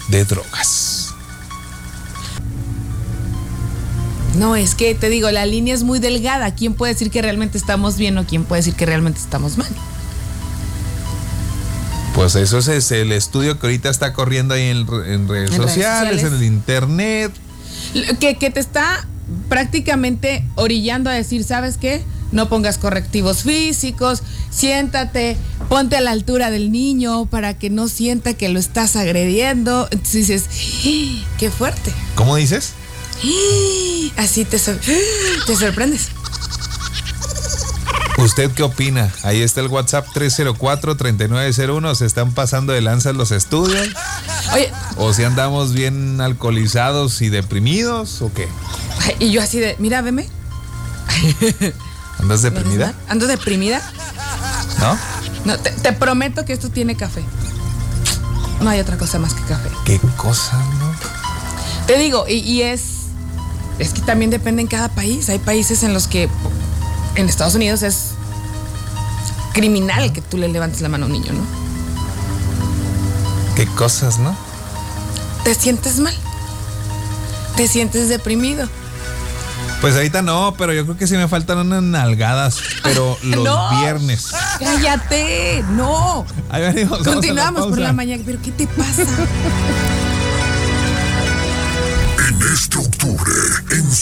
de 0.09 0.23
drogas. 0.25 1.13
No, 4.37 4.55
es 4.55 4.73
que 4.75 4.95
te 4.95 5.09
digo, 5.09 5.29
la 5.31 5.45
línea 5.45 5.73
es 5.75 5.83
muy 5.83 5.99
delgada. 5.99 6.55
¿Quién 6.55 6.73
puede 6.73 6.93
decir 6.93 7.11
que 7.11 7.21
realmente 7.21 7.57
estamos 7.57 7.97
bien 7.97 8.17
o 8.17 8.25
quién 8.25 8.45
puede 8.45 8.61
decir 8.61 8.73
que 8.75 8.85
realmente 8.85 9.19
estamos 9.19 9.57
mal? 9.57 9.69
Pues 12.15 12.35
eso 12.35 12.57
es, 12.59 12.91
el 12.91 13.11
estudio 13.11 13.59
que 13.59 13.67
ahorita 13.67 13.89
está 13.89 14.13
corriendo 14.13 14.53
ahí 14.53 14.63
en, 14.69 14.85
re- 14.87 15.13
en 15.13 15.27
redes 15.27 15.51
En 15.51 15.57
redes 15.57 15.71
sociales, 15.71 16.13
sociales. 16.21 16.23
en 16.23 16.33
el 16.33 16.43
internet. 16.43 17.31
Que, 18.19 18.37
que 18.37 18.49
te 18.49 18.59
está 18.59 19.07
prácticamente 19.49 20.43
orillando 20.55 21.09
a 21.09 21.13
decir, 21.13 21.43
¿sabes 21.43 21.77
qué? 21.77 22.01
No 22.31 22.49
pongas 22.49 22.77
correctivos 22.79 23.43
físicos, 23.43 24.23
siéntate, 24.49 25.37
ponte 25.69 25.95
a 25.95 26.01
la 26.01 26.11
altura 26.11 26.49
del 26.49 26.71
niño 26.71 27.27
para 27.27 27.53
que 27.57 27.69
no 27.69 27.87
sienta 27.87 28.33
que 28.33 28.49
lo 28.49 28.59
estás 28.59 28.95
agrediendo. 28.95 29.87
Entonces 29.91 30.27
dices, 30.27 30.45
¡Ah! 30.85 31.27
qué 31.37 31.51
fuerte. 31.51 31.91
¿Cómo 32.15 32.35
dices? 32.35 32.73
Así 34.17 34.45
te, 34.45 34.57
sor- 34.59 34.79
te 35.45 35.55
sorprendes. 35.55 36.09
¿Usted 38.17 38.51
qué 38.51 38.63
opina? 38.63 39.11
Ahí 39.23 39.41
está 39.41 39.61
el 39.61 39.67
WhatsApp 39.67 40.07
304-3901. 40.13 41.95
¿Se 41.95 42.05
están 42.05 42.33
pasando 42.33 42.73
de 42.73 42.81
lanza 42.81 43.11
los 43.13 43.31
estudios? 43.31 43.89
Oye, 44.53 44.71
¿O 44.97 45.13
si 45.13 45.23
andamos 45.23 45.73
bien 45.73 46.21
alcoholizados 46.21 47.21
y 47.21 47.29
deprimidos? 47.29 48.21
¿O 48.21 48.31
qué? 48.33 48.47
y 49.19 49.31
yo 49.31 49.41
así 49.41 49.59
de, 49.59 49.75
mira, 49.79 50.01
veme. 50.01 50.27
¿Andas 52.19 52.19
¿Me 52.19 52.27
ves 52.27 52.41
deprimida? 52.41 52.93
¿Ando 53.09 53.27
deprimida? 53.27 53.81
¿No? 54.79 54.97
No, 55.45 55.59
te, 55.59 55.71
te 55.71 55.91
prometo 55.93 56.45
que 56.45 56.53
esto 56.53 56.69
tiene 56.69 56.95
café. 56.95 57.23
No 58.61 58.69
hay 58.69 58.79
otra 58.79 58.97
cosa 58.97 59.19
más 59.19 59.33
que 59.33 59.41
café. 59.43 59.69
¿Qué 59.85 59.99
cosa, 60.15 60.57
no? 60.79 60.93
Te 61.87 61.97
digo, 61.97 62.25
y, 62.27 62.35
y 62.35 62.61
es. 62.61 62.83
Es 63.79 63.89
que 63.89 64.01
también 64.01 64.31
depende 64.31 64.61
en 64.61 64.67
cada 64.67 64.89
país. 64.89 65.27
Hay 65.29 65.39
países 65.39 65.83
en 65.83 65.93
los 65.93 66.07
que. 66.07 66.29
En 67.15 67.27
Estados 67.29 67.55
Unidos 67.55 67.83
es 67.83 68.12
criminal 69.53 70.11
que 70.13 70.21
tú 70.21 70.37
le 70.37 70.47
levantes 70.47 70.81
la 70.81 70.89
mano 70.89 71.05
a 71.05 71.07
un 71.07 71.13
niño, 71.13 71.33
¿no? 71.33 71.41
¿Qué 73.55 73.65
cosas, 73.67 74.17
no? 74.19 74.35
Te 75.43 75.53
sientes 75.55 75.99
mal. 75.99 76.13
Te 77.55 77.67
sientes 77.67 78.09
deprimido. 78.09 78.67
Pues 79.81 79.95
ahorita 79.95 80.21
no, 80.21 80.55
pero 80.57 80.73
yo 80.73 80.85
creo 80.85 80.97
que 80.97 81.07
sí 81.07 81.15
me 81.17 81.27
faltan 81.27 81.57
unas 81.59 81.83
nalgadas, 81.83 82.57
pero 82.83 83.17
los 83.23 83.43
No. 83.43 83.79
viernes. 83.81 84.31
¡Cállate! 84.59 85.63
¡No! 85.71 86.25
Ahí 86.49 86.61
venimos, 86.61 87.05
la 87.05 87.13
Continuamos 87.13 87.67
por 87.67 87.77
la 87.79 87.91
mañana. 87.93 88.23
¿Pero 88.25 88.39
qué 88.41 88.51
te 88.51 88.65
pasa? 88.67 89.03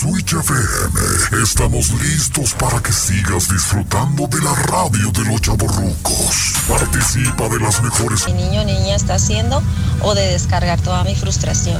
Switch 0.02 0.34
FM, 0.34 1.44
estamos 1.44 1.92
listos 2.02 2.56
para 2.56 2.82
que 2.82 2.92
sigas 2.92 3.48
disfrutando 3.48 4.26
de 4.26 4.42
la 4.42 4.56
radio 4.56 5.12
de 5.12 5.26
los 5.26 5.40
chavorrucos. 5.42 6.56
Participa 6.68 7.48
de 7.48 7.60
las 7.60 7.84
mejores 7.84 8.26
mi 8.26 8.34
niño 8.34 8.64
niña 8.64 8.96
está 8.96 9.14
haciendo 9.14 9.62
o 10.02 10.16
de 10.16 10.26
descargar 10.26 10.82
toda 10.82 11.04
mi 11.04 11.14
frustración. 11.14 11.80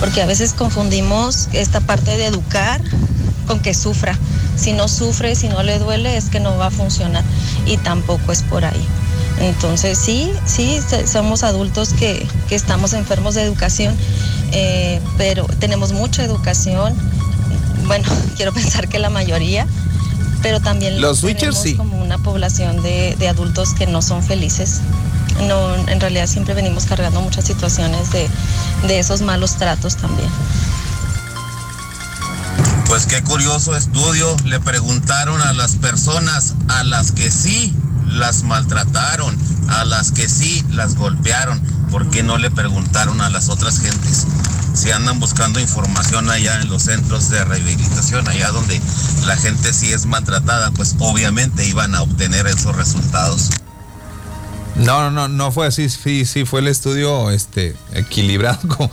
Porque 0.00 0.20
a 0.20 0.26
veces 0.26 0.52
confundimos 0.52 1.48
esta 1.54 1.80
parte 1.80 2.18
de 2.18 2.26
educar 2.26 2.82
con 3.46 3.58
que 3.60 3.72
sufra. 3.72 4.18
Si 4.54 4.74
no 4.74 4.86
sufre, 4.86 5.34
si 5.34 5.48
no 5.48 5.62
le 5.62 5.78
duele, 5.78 6.18
es 6.18 6.26
que 6.26 6.40
no 6.40 6.58
va 6.58 6.66
a 6.66 6.70
funcionar. 6.70 7.24
Y 7.64 7.78
tampoco 7.78 8.32
es 8.32 8.42
por 8.42 8.66
ahí. 8.66 8.86
Entonces 9.40 9.96
sí, 9.96 10.30
sí, 10.44 10.78
somos 11.10 11.42
adultos 11.42 11.94
que, 11.94 12.28
que 12.50 12.54
estamos 12.54 12.92
enfermos 12.92 13.34
de 13.34 13.42
educación, 13.44 13.96
eh, 14.52 15.00
pero 15.16 15.46
tenemos 15.58 15.92
mucha 15.92 16.22
educación. 16.22 16.94
Bueno, 17.86 18.08
quiero 18.36 18.52
pensar 18.52 18.88
que 18.88 18.98
la 18.98 19.10
mayoría, 19.10 19.66
pero 20.42 20.60
también 20.60 21.00
Los 21.00 21.18
switchers, 21.20 21.62
tenemos 21.62 21.62
sí. 21.62 21.74
como 21.74 22.02
una 22.02 22.18
población 22.18 22.82
de, 22.82 23.16
de 23.18 23.28
adultos 23.28 23.74
que 23.74 23.86
no 23.86 24.02
son 24.02 24.22
felices. 24.22 24.80
No, 25.48 25.74
en 25.74 26.00
realidad 26.00 26.26
siempre 26.26 26.54
venimos 26.54 26.84
cargando 26.84 27.20
muchas 27.20 27.44
situaciones 27.44 28.12
de, 28.12 28.28
de 28.86 28.98
esos 28.98 29.22
malos 29.22 29.56
tratos 29.56 29.96
también. 29.96 30.28
Pues 32.86 33.06
qué 33.06 33.22
curioso 33.22 33.74
estudio. 33.74 34.36
Le 34.44 34.60
preguntaron 34.60 35.40
a 35.40 35.52
las 35.54 35.76
personas 35.76 36.54
a 36.68 36.84
las 36.84 37.12
que 37.12 37.30
sí 37.30 37.74
las 38.12 38.42
maltrataron, 38.42 39.36
a 39.68 39.84
las 39.84 40.12
que 40.12 40.28
sí 40.28 40.64
las 40.70 40.94
golpearon. 40.94 41.60
¿Por 41.90 42.08
qué 42.10 42.22
no 42.22 42.38
le 42.38 42.50
preguntaron 42.50 43.20
a 43.20 43.30
las 43.30 43.48
otras 43.48 43.80
gentes? 43.80 44.26
Si 44.74 44.90
andan 44.90 45.20
buscando 45.20 45.60
información 45.60 46.30
allá 46.30 46.60
en 46.60 46.70
los 46.70 46.84
centros 46.84 47.28
de 47.28 47.44
rehabilitación, 47.44 48.26
allá 48.28 48.50
donde 48.50 48.80
la 49.26 49.36
gente 49.36 49.72
sí 49.72 49.92
es 49.92 50.06
maltratada, 50.06 50.70
pues 50.70 50.96
obviamente 50.98 51.66
iban 51.66 51.94
a 51.94 52.02
obtener 52.02 52.46
esos 52.46 52.74
resultados. 52.74 53.50
No, 54.76 55.02
no, 55.02 55.10
no, 55.10 55.28
no 55.28 55.52
fue 55.52 55.66
así. 55.66 55.88
Sí, 55.90 56.24
sí, 56.24 56.44
fue 56.46 56.60
el 56.60 56.68
estudio 56.68 57.30
este, 57.30 57.76
equilibrado 57.92 58.60
como, 58.68 58.90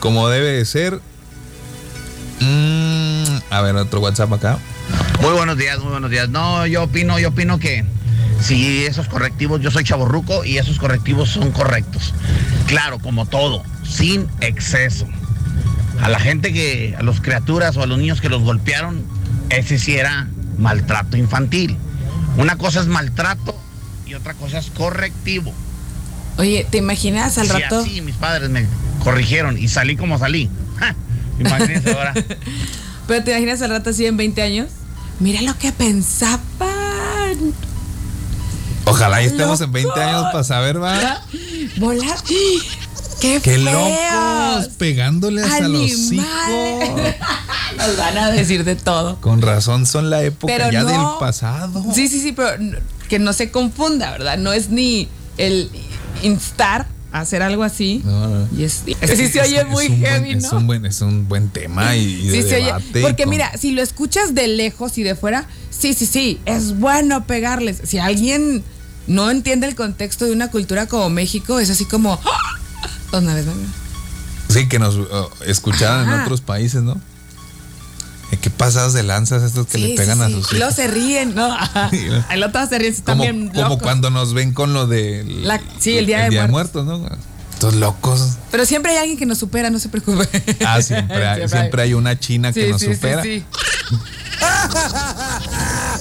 como 0.00 0.28
debe 0.28 0.52
de 0.52 0.64
ser. 0.64 1.00
Mm, 2.40 3.24
a 3.50 3.60
ver, 3.60 3.76
otro 3.76 4.00
WhatsApp 4.00 4.32
acá. 4.32 4.58
Muy 5.20 5.32
buenos 5.32 5.58
días, 5.58 5.78
muy 5.80 5.90
buenos 5.90 6.10
días. 6.10 6.28
No, 6.28 6.66
yo 6.66 6.84
opino, 6.84 7.18
yo 7.18 7.28
opino 7.28 7.58
que 7.58 7.84
si 8.40 8.84
esos 8.84 9.08
correctivos, 9.08 9.60
yo 9.60 9.70
soy 9.70 9.84
chaborruco 9.84 10.44
y 10.44 10.58
esos 10.58 10.78
correctivos 10.78 11.30
son 11.30 11.50
correctos. 11.50 12.14
Claro, 12.66 12.98
como 12.98 13.26
todo, 13.26 13.62
sin 13.84 14.26
exceso. 14.40 15.06
A 16.00 16.08
la 16.08 16.20
gente 16.20 16.52
que, 16.52 16.94
a 16.96 17.02
las 17.02 17.20
criaturas 17.20 17.76
o 17.76 17.82
a 17.82 17.86
los 17.86 17.98
niños 17.98 18.20
que 18.20 18.28
los 18.28 18.42
golpearon, 18.42 19.04
ese 19.50 19.78
sí 19.78 19.96
era 19.96 20.28
maltrato 20.58 21.16
infantil. 21.16 21.76
Una 22.36 22.56
cosa 22.56 22.80
es 22.80 22.86
maltrato 22.86 23.58
y 24.06 24.14
otra 24.14 24.34
cosa 24.34 24.58
es 24.58 24.70
correctivo. 24.70 25.52
Oye, 26.36 26.66
¿te 26.70 26.78
imaginas 26.78 27.36
al 27.38 27.48
rato? 27.48 27.80
así 27.80 28.00
mis 28.00 28.14
padres 28.14 28.48
me 28.48 28.64
corrigieron 29.02 29.58
y 29.58 29.66
salí 29.68 29.96
como 29.96 30.18
salí. 30.18 30.48
¡Ja! 30.78 30.94
Imagínense 31.40 31.90
ahora. 31.92 32.14
Pero 33.08 33.24
te 33.24 33.32
imaginas 33.32 33.60
al 33.62 33.70
rato 33.70 33.90
así 33.90 34.06
en 34.06 34.16
20 34.16 34.42
años. 34.42 34.68
Mira 35.18 35.42
lo 35.42 35.58
que 35.58 35.72
pensaban. 35.72 36.38
Ojalá 38.98 39.22
y 39.22 39.26
estemos 39.26 39.60
en 39.60 39.70
20 39.72 40.00
años 40.02 40.24
para 40.32 40.42
saber, 40.44 40.82
va. 40.82 41.22
Volar. 41.78 42.18
¡Qué, 43.20 43.40
Qué 43.42 43.58
locos, 43.58 44.68
pegándoles 44.76 45.44
a 45.44 45.60
los. 45.68 45.90
Nos 46.12 47.96
van 47.96 48.18
a 48.18 48.30
decir 48.30 48.64
de 48.64 48.76
todo. 48.76 49.20
Con 49.20 49.42
razón 49.42 49.86
son 49.86 50.10
la 50.10 50.22
época 50.22 50.52
Pero 50.56 50.70
ya 50.70 50.82
no. 50.82 50.88
del 50.88 51.18
pasado. 51.20 51.84
Sí, 51.94 52.08
sí, 52.08 52.20
sí, 52.20 52.32
pero 52.32 52.50
que 53.08 53.18
no 53.18 53.32
se 53.32 53.50
confunda, 53.50 54.10
¿verdad? 54.12 54.38
No 54.38 54.52
es 54.52 54.70
ni 54.70 55.08
el 55.36 55.70
instar 56.22 56.86
a 57.12 57.20
hacer 57.20 57.42
algo 57.42 57.62
así. 57.64 58.02
No, 58.04 58.26
no. 58.28 58.48
Y 58.56 58.64
es, 58.64 58.82
es- 59.00 59.18
sí 59.18 59.28
se 59.28 59.40
oye 59.40 59.64
muy 59.64 59.86
heavy, 59.88 60.26
buen, 60.34 60.38
¿no? 60.40 60.46
Es 60.46 60.52
un 60.52 60.66
buen, 60.66 60.86
es 60.86 61.00
un 61.00 61.28
buen 61.28 61.48
tema 61.48 61.96
y, 61.96 62.02
y 62.04 62.26
de 62.28 62.42
Sí 62.42 62.48
se 62.48 62.56
oye- 62.56 62.66
debate. 62.66 63.02
Porque 63.02 63.22
con- 63.24 63.30
mira, 63.30 63.50
si 63.58 63.70
lo 63.72 63.82
escuchas 63.82 64.34
de 64.34 64.46
lejos 64.48 64.96
y 64.98 65.02
de 65.02 65.14
fuera, 65.16 65.46
sí, 65.70 65.94
sí, 65.94 66.06
sí, 66.06 66.40
es 66.44 66.78
bueno 66.78 67.26
pegarles. 67.26 67.78
Si 67.84 67.98
alguien 67.98 68.62
no 69.08 69.30
entiende 69.30 69.66
el 69.66 69.74
contexto 69.74 70.24
de 70.26 70.32
una 70.32 70.50
cultura 70.50 70.86
como 70.86 71.10
México, 71.10 71.58
es 71.58 71.70
así 71.70 71.84
como... 71.84 72.20
¡ah! 72.24 73.16
Una 73.16 73.34
vez, 73.34 73.46
venga. 73.46 73.66
Sí, 74.48 74.68
que 74.68 74.78
nos 74.78 74.94
uh, 74.96 75.06
escucharan 75.46 76.08
en 76.12 76.20
otros 76.20 76.40
países, 76.40 76.82
¿no? 76.82 77.00
¿Qué 78.42 78.50
pasadas 78.50 78.92
de 78.92 79.02
lanzas 79.02 79.42
estos 79.42 79.66
que 79.66 79.78
Sí, 79.78 79.88
le 79.88 79.94
pegan 79.96 80.18
sí, 80.18 80.24
a 80.24 80.30
sus 80.30 80.52
Y 80.52 80.56
luego 80.56 80.70
hijos? 80.70 80.74
se 80.76 80.86
ríen, 80.86 81.34
¿no? 81.34 81.56
Ahí 82.28 82.38
lo 82.38 82.52
todos 82.52 82.68
se 82.68 82.78
ríen, 82.78 82.94
Como, 82.94 83.04
también 83.24 83.48
como 83.48 83.62
locos. 83.62 83.78
cuando 83.82 84.10
nos 84.10 84.34
ven 84.34 84.52
con 84.52 84.74
lo 84.74 84.86
de 84.86 85.24
La- 85.42 85.60
sí, 85.80 85.96
el 85.98 86.06
Día 86.06 86.28
de 86.28 86.48
Muertos, 86.48 86.84
¿no? 86.86 87.08
Estos 87.54 87.74
locos. 87.74 88.34
Pero 88.50 88.66
siempre 88.66 88.92
hay 88.92 88.98
alguien 88.98 89.18
que 89.18 89.26
nos 89.26 89.38
supera, 89.38 89.70
no 89.70 89.78
se 89.78 89.88
preocupe. 89.88 90.28
Ah, 90.64 90.80
siempre 90.82 91.26
hay, 91.26 91.48
siempre 91.48 91.82
hay 91.82 91.94
una 91.94 92.18
china 92.20 92.52
que 92.52 92.68
nos 92.70 92.82
supera. 92.82 93.22
sí. 93.22 93.42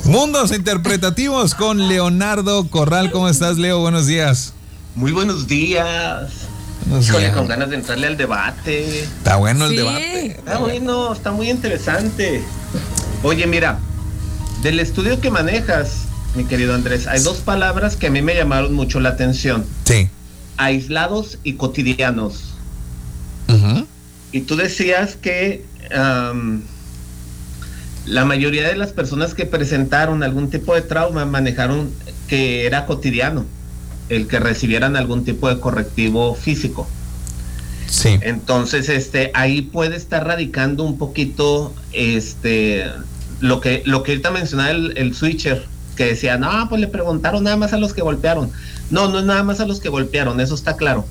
Mundos 0.07 0.51
interpretativos 0.53 1.53
con 1.53 1.87
Leonardo 1.89 2.67
Corral. 2.69 3.11
¿Cómo 3.11 3.27
estás, 3.27 3.57
Leo? 3.57 3.79
Buenos 3.79 4.07
días. 4.07 4.53
Muy 4.95 5.11
buenos 5.11 5.47
días. 5.47 6.29
Buenos 6.85 7.07
Híjole, 7.09 7.25
días. 7.25 7.35
con 7.37 7.47
ganas 7.47 7.69
de 7.69 7.75
entrarle 7.75 8.07
al 8.07 8.15
debate. 8.17 9.03
Está 9.03 9.35
bueno 9.35 9.65
el 9.65 9.71
Sí. 9.71 9.77
debate. 9.77 10.25
Está 10.27 10.57
bueno, 10.59 11.11
está 11.13 11.31
muy 11.31 11.49
interesante. 11.49 12.41
Oye, 13.23 13.45
mira, 13.47 13.79
del 14.63 14.79
estudio 14.79 15.19
que 15.19 15.29
manejas, 15.29 16.03
mi 16.35 16.45
querido 16.45 16.73
Andrés, 16.73 17.05
hay 17.07 17.21
dos 17.21 17.37
palabras 17.39 17.97
que 17.97 18.07
a 18.07 18.09
mí 18.11 18.21
me 18.21 18.33
llamaron 18.33 18.73
mucho 18.73 19.01
la 19.01 19.09
atención. 19.09 19.65
Sí. 19.85 20.09
Aislados 20.55 21.37
y 21.43 21.53
cotidianos. 21.53 22.43
Y 24.33 24.41
tú 24.41 24.55
decías 24.55 25.15
que 25.15 25.65
la 28.07 28.25
mayoría 28.25 28.67
de 28.67 28.75
las 28.75 28.93
personas 28.93 29.33
que 29.33 29.45
presentaron 29.45 30.23
algún 30.23 30.49
tipo 30.49 30.73
de 30.73 30.81
trauma 30.81 31.25
manejaron 31.25 31.91
que 32.27 32.65
era 32.65 32.85
cotidiano, 32.85 33.45
el 34.09 34.27
que 34.27 34.39
recibieran 34.39 34.95
algún 34.95 35.25
tipo 35.25 35.49
de 35.49 35.59
correctivo 35.59 36.33
físico. 36.33 36.87
Sí. 37.87 38.17
Entonces, 38.21 38.89
este, 38.89 39.31
ahí 39.33 39.61
puede 39.61 39.95
estar 39.95 40.25
radicando 40.25 40.83
un 40.83 40.97
poquito, 40.97 41.73
este, 41.93 42.85
lo 43.39 43.61
que, 43.61 43.83
lo 43.85 44.03
que 44.03 44.11
ahorita 44.11 44.31
mencionaba 44.31 44.71
el, 44.71 44.97
el 44.97 45.13
switcher, 45.13 45.65
que 45.95 46.05
decía, 46.05 46.37
no, 46.37 46.69
pues 46.69 46.79
le 46.79 46.87
preguntaron 46.87 47.43
nada 47.43 47.57
más 47.57 47.73
a 47.73 47.77
los 47.77 47.93
que 47.93 48.01
golpearon. 48.01 48.51
No, 48.89 49.09
no 49.09 49.19
es 49.19 49.25
nada 49.25 49.43
más 49.43 49.59
a 49.59 49.65
los 49.65 49.81
que 49.81 49.89
golpearon, 49.89 50.39
eso 50.39 50.55
está 50.55 50.77
claro. 50.77 51.05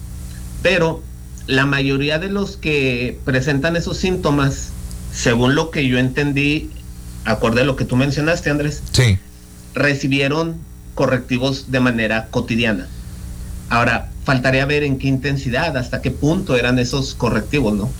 Pero 0.62 1.02
la 1.46 1.66
mayoría 1.66 2.18
de 2.18 2.28
los 2.28 2.56
que 2.56 3.18
presentan 3.24 3.76
esos 3.76 3.98
síntomas, 3.98 4.70
según 5.12 5.54
lo 5.54 5.70
que 5.70 5.87
yo 5.87 5.98
entendí, 5.98 6.70
acorde 7.26 7.60
a 7.60 7.64
lo 7.64 7.76
que 7.76 7.84
tú 7.84 7.96
mencionaste, 7.96 8.48
Andrés, 8.50 8.82
Sí. 8.92 9.18
recibieron 9.74 10.56
correctivos 10.94 11.70
de 11.70 11.80
manera 11.80 12.28
cotidiana. 12.30 12.88
Ahora, 13.68 14.10
faltaría 14.24 14.64
ver 14.64 14.82
en 14.84 14.98
qué 14.98 15.08
intensidad, 15.08 15.76
hasta 15.76 16.00
qué 16.00 16.10
punto 16.10 16.56
eran 16.56 16.78
esos 16.78 17.14
correctivos, 17.14 17.74
¿no? 17.74 17.90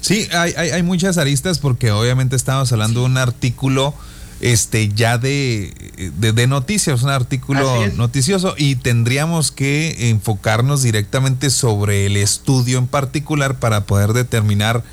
Sí, 0.00 0.28
hay, 0.32 0.52
hay, 0.56 0.70
hay 0.70 0.82
muchas 0.82 1.18
aristas 1.18 1.58
porque 1.58 1.90
obviamente 1.92 2.36
estamos 2.36 2.70
hablando 2.72 3.00
de 3.00 3.06
un 3.06 3.16
artículo 3.16 3.94
este 4.40 4.88
ya 4.94 5.18
de, 5.18 5.72
de, 6.18 6.32
de 6.32 6.46
noticias, 6.46 7.02
un 7.02 7.10
artículo 7.10 7.88
noticioso 7.96 8.54
y 8.56 8.76
tendríamos 8.76 9.50
que 9.50 10.10
enfocarnos 10.10 10.82
directamente 10.82 11.50
sobre 11.50 12.06
el 12.06 12.16
estudio 12.16 12.78
en 12.78 12.86
particular 12.86 13.58
para 13.58 13.80
poder 13.84 14.12
determinar 14.12 14.84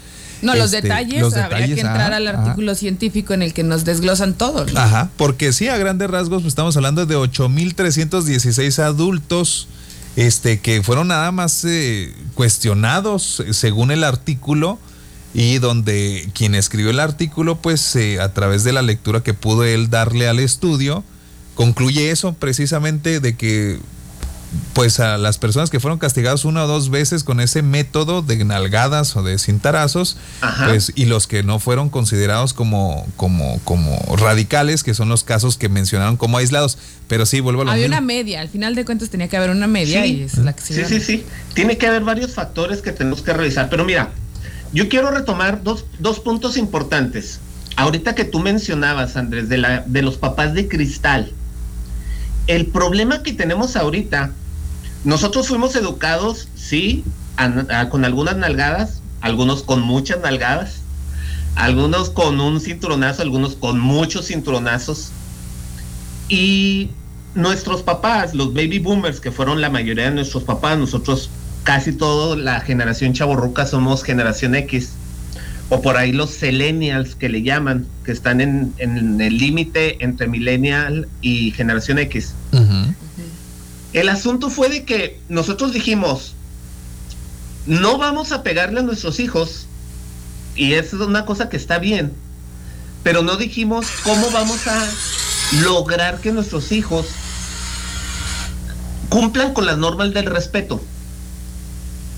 No, 0.46 0.56
los 0.56 0.74
este, 0.74 0.84
detalles, 0.84 1.22
los 1.22 1.34
habría 1.34 1.60
detalles, 1.60 1.76
que 1.76 1.82
entrar 1.82 2.14
ajá, 2.14 2.16
al 2.18 2.28
ajá. 2.28 2.42
artículo 2.44 2.76
científico 2.76 3.34
en 3.34 3.42
el 3.42 3.54
que 3.54 3.64
nos 3.64 3.86
desglosan 3.86 4.34
todo. 4.34 4.66
¿no? 4.66 4.80
Ajá, 4.80 5.10
porque 5.18 5.54
sí, 5.54 5.68
a 5.68 5.78
grandes 5.78 6.10
rasgos, 6.10 6.42
pues 6.42 6.52
estamos 6.52 6.76
hablando 6.78 7.06
de 7.06 7.18
8.316 7.18 8.80
adultos 8.80 9.68
este, 10.16 10.60
que 10.60 10.82
fueron 10.82 11.10
nada 11.10 11.32
más 11.32 11.66
eh, 11.66 12.14
cuestionados 12.36 13.42
eh, 13.42 13.54
según 13.54 13.92
el 13.92 14.04
artículo 14.04 14.80
y 15.34 15.58
donde 15.58 16.30
quien 16.34 16.56
escribió 16.56 16.92
el 16.92 17.02
artículo, 17.02 17.58
pues 17.58 17.96
eh, 17.98 18.22
a 18.22 18.34
través 18.34 18.64
de 18.64 18.72
la 18.72 18.82
lectura 18.82 19.22
que 19.22 19.34
pudo 19.34 19.66
él 19.66 19.90
darle 19.90 20.30
al 20.30 20.40
estudio, 20.40 21.04
concluye 21.56 22.12
eso 22.12 22.34
precisamente 22.34 23.20
de 23.20 23.36
que 23.36 23.80
pues 24.74 25.00
a 25.00 25.18
las 25.18 25.38
personas 25.38 25.70
que 25.70 25.80
fueron 25.80 26.00
castigadas 26.00 26.46
una 26.46 26.64
o 26.64 26.68
dos 26.68 26.90
veces 26.90 27.24
con 27.24 27.40
ese 27.40 27.62
método 27.62 28.22
de 28.22 28.44
nalgadas 28.44 29.16
o 29.16 29.24
de 29.24 29.38
cintarazos, 29.38 30.18
Ajá. 30.42 30.68
pues 30.68 30.92
y 30.96 31.06
los 31.06 31.28
que 31.28 31.44
no 31.44 31.60
fueron 31.60 31.90
considerados 31.90 32.54
como 32.54 33.06
como 33.16 33.60
como 33.64 33.98
radicales, 34.18 34.84
que 34.84 34.94
son 34.94 35.10
los 35.10 35.24
casos 35.24 35.58
que 35.58 35.70
mencionaron 35.70 36.18
como 36.18 36.38
aislados, 36.38 36.78
pero 37.08 37.26
sí 37.26 37.40
vuelvo 37.40 37.62
a 37.62 37.66
lo 37.66 37.72
Había 37.72 37.84
mismo. 37.88 37.98
una 37.98 38.06
media, 38.06 38.42
al 38.42 38.50
final 38.50 38.76
de 38.76 38.86
cuentas 38.86 39.10
tenía 39.10 39.28
que 39.28 39.38
haber 39.38 39.50
una 39.52 39.68
media 39.68 40.04
Sí. 40.04 40.18
y 40.18 40.22
es 40.24 40.38
la 40.38 40.54
que 40.54 40.62
se 40.62 40.74
Sí, 40.74 41.00
sí, 41.00 41.00
sí. 41.00 41.26
Tiene 41.54 41.78
que 41.78 41.88
haber 41.88 42.04
varios 42.04 42.34
factores 42.34 42.82
que 42.82 42.92
tenemos 42.92 43.22
que 43.22 43.34
revisar. 43.34 43.70
Pero 43.70 43.86
mira, 43.86 44.12
yo 44.74 44.90
quiero 44.90 45.12
retomar 45.12 45.64
dos, 45.64 45.86
dos 46.00 46.20
puntos 46.20 46.58
importantes. 46.58 47.40
Ahorita 47.78 48.16
que 48.16 48.24
tú 48.26 48.40
mencionabas, 48.40 49.16
Andrés, 49.18 49.50
de, 49.50 49.58
la, 49.58 49.82
de 49.86 50.02
los 50.02 50.18
papás 50.18 50.54
de 50.54 50.68
cristal. 50.68 51.32
El 52.48 52.68
problema 52.68 53.24
que 53.24 53.34
tenemos 53.34 53.76
ahorita, 53.76 54.32
nosotros 55.06 55.48
fuimos 55.48 55.76
educados, 55.76 56.48
sí, 56.56 57.04
con 57.90 58.06
algunas 58.06 58.36
nalgadas, 58.38 59.02
algunos 59.22 59.62
con 59.62 59.82
muchas 59.82 60.20
nalgadas, 60.20 60.82
algunos 61.56 62.10
con 62.10 62.42
un 62.42 62.60
cinturonazo, 62.60 63.22
algunos 63.22 63.56
con 63.56 63.80
muchos 63.80 64.28
cinturonazos. 64.28 65.12
Y 66.28 66.90
nuestros 67.36 67.84
papás, 67.84 68.34
los 68.34 68.54
baby 68.54 68.80
boomers, 68.80 69.20
que 69.20 69.32
fueron 69.32 69.62
la 69.62 69.70
mayoría 69.70 70.06
de 70.06 70.12
nuestros 70.12 70.44
papás, 70.44 70.78
nosotros 70.80 71.30
casi 71.64 71.94
toda 71.94 72.36
la 72.36 72.60
generación 72.62 73.14
chaborruca 73.14 73.68
somos 73.68 74.04
generación 74.04 74.56
X, 74.56 74.94
o 75.70 75.84
por 75.84 75.98
ahí 75.98 76.14
los 76.14 76.42
millennials 76.42 77.14
que 77.14 77.30
le 77.30 77.44
llaman, 77.44 77.86
que 78.04 78.12
están 78.12 78.42
en, 78.42 78.74
en 78.80 79.22
el 79.22 79.38
límite 79.38 80.04
entre 80.04 80.28
millennial 80.28 81.08
y 81.22 81.52
generación 81.52 82.00
X. 82.00 82.34
El 83.96 84.10
asunto 84.10 84.50
fue 84.50 84.68
de 84.68 84.84
que 84.84 85.22
nosotros 85.30 85.72
dijimos, 85.72 86.34
no 87.66 87.98
vamos 87.98 88.34
a 88.34 88.44
pegarle 88.44 88.82
a 88.82 88.84
nuestros 88.84 89.22
hijos, 89.22 89.68
y 90.54 90.74
es 90.74 90.92
una 90.92 91.26
cosa 91.26 91.48
que 91.48 91.56
está 91.56 91.80
bien, 91.80 92.12
pero 93.04 93.22
no 93.22 93.38
dijimos 93.38 93.88
cómo 94.04 94.30
vamos 94.32 94.68
a 94.68 94.86
lograr 95.64 96.20
que 96.20 96.34
nuestros 96.34 96.74
hijos 96.74 97.06
cumplan 99.08 99.54
con 99.54 99.66
las 99.66 99.78
normas 99.78 100.14
del 100.14 100.26
respeto, 100.26 100.82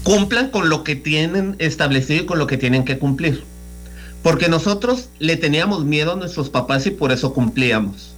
cumplan 0.01 0.49
con 0.49 0.69
lo 0.69 0.83
que 0.83 0.95
tienen 0.95 1.57
establecido 1.59 2.23
y 2.23 2.25
con 2.25 2.39
lo 2.39 2.47
que 2.47 2.57
tienen 2.57 2.85
que 2.85 2.97
cumplir. 2.97 3.43
Porque 4.23 4.49
nosotros 4.49 5.09
le 5.19 5.37
teníamos 5.37 5.85
miedo 5.85 6.13
a 6.13 6.15
nuestros 6.15 6.49
papás 6.49 6.87
y 6.87 6.89
por 6.89 7.11
eso 7.11 7.35
cumplíamos. 7.35 8.15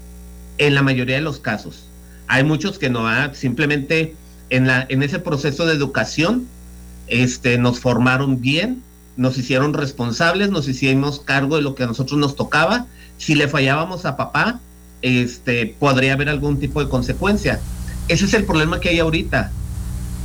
En 0.57 0.75
la 0.75 0.81
mayoría 0.81 1.15
de 1.15 1.21
los 1.21 1.39
casos. 1.39 1.88
Hay 2.29 2.43
muchos 2.43 2.77
que 2.77 2.89
no, 2.89 3.07
ah, 3.07 3.31
simplemente 3.33 4.15
en, 4.49 4.67
en 4.69 5.03
ese 5.03 5.19
proceso 5.19 5.65
de 5.65 5.73
educación 5.73 6.47
este, 7.07 7.57
nos 7.57 7.79
formaron 7.79 8.39
bien, 8.39 8.83
nos 9.17 9.37
hicieron 9.37 9.73
responsables, 9.73 10.51
nos 10.51 10.67
hicimos 10.67 11.19
cargo 11.19 11.55
de 11.55 11.63
lo 11.63 11.73
que 11.73 11.83
a 11.83 11.87
nosotros 11.87 12.19
nos 12.19 12.35
tocaba. 12.35 12.85
Si 13.17 13.33
le 13.33 13.47
fallábamos 13.47 14.05
a 14.05 14.15
papá, 14.15 14.59
este, 15.01 15.75
podría 15.79 16.13
haber 16.13 16.29
algún 16.29 16.59
tipo 16.59 16.83
de 16.83 16.87
consecuencia. 16.87 17.59
Ese 18.07 18.25
es 18.25 18.33
el 18.35 18.45
problema 18.45 18.79
que 18.79 18.89
hay 18.89 18.99
ahorita. 18.99 19.51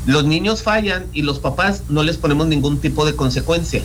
Los 0.06 0.26
niños 0.26 0.62
fallan 0.62 1.06
y 1.14 1.22
los 1.22 1.38
papás 1.38 1.84
no 1.88 2.02
les 2.02 2.18
ponemos 2.18 2.46
ningún 2.46 2.78
tipo 2.78 3.06
de 3.06 3.16
consecuencia. 3.16 3.82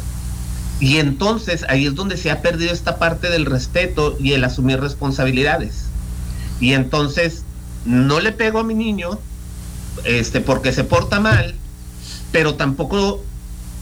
Y 0.81 0.97
entonces 0.97 1.65
ahí 1.69 1.85
es 1.85 1.95
donde 1.95 2.17
se 2.17 2.31
ha 2.31 2.41
perdido 2.41 2.73
esta 2.73 2.99
parte 2.99 3.29
del 3.29 3.45
respeto 3.45 4.17
y 4.19 4.33
el 4.33 4.43
asumir 4.43 4.81
responsabilidades. 4.81 5.85
Y 6.59 6.73
entonces 6.73 7.43
no 7.85 8.19
le 8.19 8.31
pego 8.31 8.59
a 8.59 8.63
mi 8.63 8.73
niño 8.73 9.19
este 10.05 10.41
porque 10.41 10.71
se 10.71 10.83
porta 10.83 11.19
mal, 11.19 11.55
pero 12.31 12.55
tampoco 12.55 13.23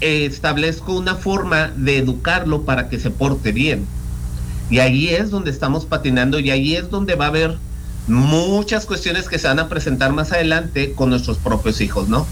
eh, 0.02 0.26
establezco 0.26 0.94
una 0.94 1.16
forma 1.16 1.68
de 1.76 1.98
educarlo 1.98 2.64
para 2.64 2.90
que 2.90 3.00
se 3.00 3.10
porte 3.10 3.52
bien. 3.52 3.86
Y 4.70 4.80
ahí 4.80 5.10
es 5.10 5.30
donde 5.30 5.52
estamos 5.52 5.86
patinando 5.86 6.40
y 6.40 6.52
ahí 6.52 6.76
es 6.76 6.90
donde 6.90 7.16
va 7.16 7.26
a 7.26 7.30
haber 7.30 7.58
muchas 8.08 8.86
cuestiones 8.86 9.28
que 9.28 9.40
se 9.40 9.48
van 9.48 9.60
a 9.60 9.70
presentar 9.70 10.14
más 10.14 10.32
adelante 10.32 10.94
con 10.94 11.10
nuestros 11.10 11.38
propios 11.38 11.82
hijos, 11.82 12.10
¿no? 12.10 12.26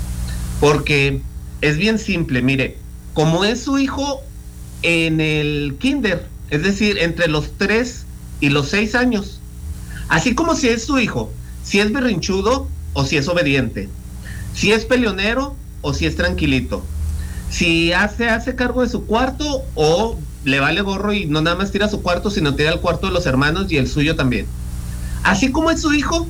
Porque 0.59 1.21
es 1.61 1.77
bien 1.77 1.99
simple, 1.99 2.41
mire, 2.41 2.77
como 3.13 3.45
es 3.45 3.61
su 3.61 3.77
hijo 3.77 4.21
en 4.81 5.21
el 5.21 5.75
kinder, 5.79 6.27
es 6.49 6.63
decir, 6.63 6.97
entre 6.99 7.27
los 7.27 7.57
3 7.57 8.05
y 8.41 8.49
los 8.49 8.69
6 8.69 8.95
años, 8.95 9.39
así 10.09 10.35
como 10.35 10.55
si 10.55 10.69
es 10.69 10.85
su 10.85 10.99
hijo, 10.99 11.31
si 11.65 11.79
es 11.79 11.91
berrinchudo 11.91 12.67
o 12.93 13.05
si 13.05 13.17
es 13.17 13.27
obediente, 13.27 13.89
si 14.53 14.71
es 14.71 14.85
peleonero 14.85 15.55
o 15.81 15.93
si 15.93 16.05
es 16.05 16.15
tranquilito. 16.15 16.83
Si 17.49 17.93
hace, 17.93 18.29
hace 18.29 18.55
cargo 18.55 18.81
de 18.81 18.89
su 18.89 19.05
cuarto 19.05 19.63
o 19.75 20.17
le 20.43 20.59
vale 20.59 20.81
gorro 20.81 21.13
y 21.13 21.25
no 21.25 21.41
nada 21.41 21.55
más 21.55 21.71
tira 21.71 21.89
su 21.89 22.01
cuarto, 22.01 22.29
sino 22.29 22.55
tira 22.55 22.71
el 22.71 22.79
cuarto 22.79 23.07
de 23.07 23.13
los 23.13 23.25
hermanos 23.25 23.71
y 23.71 23.77
el 23.77 23.87
suyo 23.87 24.15
también. 24.15 24.45
Así 25.23 25.51
como 25.51 25.71
es 25.71 25.81
su 25.81 25.93
hijo, 25.93 26.27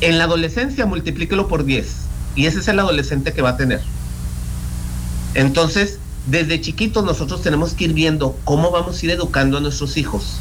en 0.00 0.18
la 0.18 0.24
adolescencia 0.24 0.86
multiplíquelo 0.86 1.48
por 1.48 1.64
10. 1.64 1.86
Y 2.36 2.46
ese 2.46 2.60
es 2.60 2.68
el 2.68 2.78
adolescente 2.78 3.32
que 3.32 3.42
va 3.42 3.50
a 3.50 3.56
tener. 3.56 3.80
Entonces, 5.34 5.98
desde 6.26 6.60
chiquitos 6.60 7.04
nosotros 7.04 7.42
tenemos 7.42 7.72
que 7.72 7.84
ir 7.84 7.92
viendo 7.92 8.38
cómo 8.44 8.70
vamos 8.70 9.00
a 9.00 9.04
ir 9.06 9.10
educando 9.10 9.58
a 9.58 9.60
nuestros 9.60 9.96
hijos. 9.96 10.40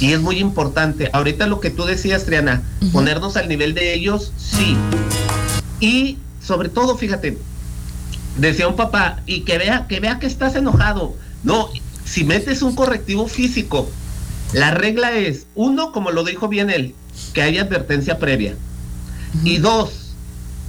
Y 0.00 0.12
es 0.12 0.20
muy 0.20 0.38
importante. 0.38 1.10
Ahorita 1.12 1.46
lo 1.46 1.60
que 1.60 1.70
tú 1.70 1.84
decías, 1.84 2.24
Triana, 2.24 2.62
ponernos 2.92 3.36
al 3.36 3.48
nivel 3.48 3.74
de 3.74 3.94
ellos, 3.94 4.32
sí. 4.36 4.76
Y 5.80 6.18
sobre 6.44 6.68
todo, 6.68 6.96
fíjate, 6.96 7.36
decía 8.36 8.68
un 8.68 8.76
papá, 8.76 9.20
y 9.26 9.40
que 9.40 9.58
vea, 9.58 9.86
que 9.88 10.00
vea 10.00 10.18
que 10.18 10.26
estás 10.26 10.54
enojado. 10.54 11.14
No, 11.42 11.68
si 12.04 12.24
metes 12.24 12.62
un 12.62 12.74
correctivo 12.74 13.26
físico, 13.26 13.90
la 14.52 14.70
regla 14.70 15.12
es, 15.12 15.46
uno, 15.54 15.92
como 15.92 16.10
lo 16.10 16.24
dijo 16.24 16.48
bien 16.48 16.70
él, 16.70 16.94
que 17.32 17.42
haya 17.42 17.62
advertencia 17.62 18.18
previa. 18.18 18.54
Y 19.44 19.58
dos, 19.58 20.14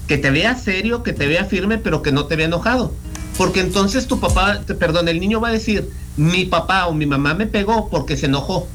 que 0.07 0.17
te 0.17 0.31
vea 0.31 0.55
serio, 0.55 1.03
que 1.03 1.13
te 1.13 1.27
vea 1.27 1.45
firme, 1.45 1.77
pero 1.77 2.01
que 2.01 2.11
no 2.11 2.25
te 2.25 2.35
vea 2.35 2.47
enojado. 2.47 2.93
Porque 3.37 3.61
entonces 3.61 4.07
tu 4.07 4.19
papá, 4.19 4.61
te- 4.65 4.73
perdón, 4.73 5.07
el 5.07 5.19
niño 5.19 5.39
va 5.39 5.49
a 5.49 5.53
decir, 5.53 5.89
mi 6.17 6.45
papá 6.45 6.87
o 6.87 6.93
mi 6.93 7.05
mamá 7.05 7.35
me 7.35 7.45
pegó 7.45 7.89
porque 7.89 8.17
se 8.17 8.25
enojó. 8.25 8.67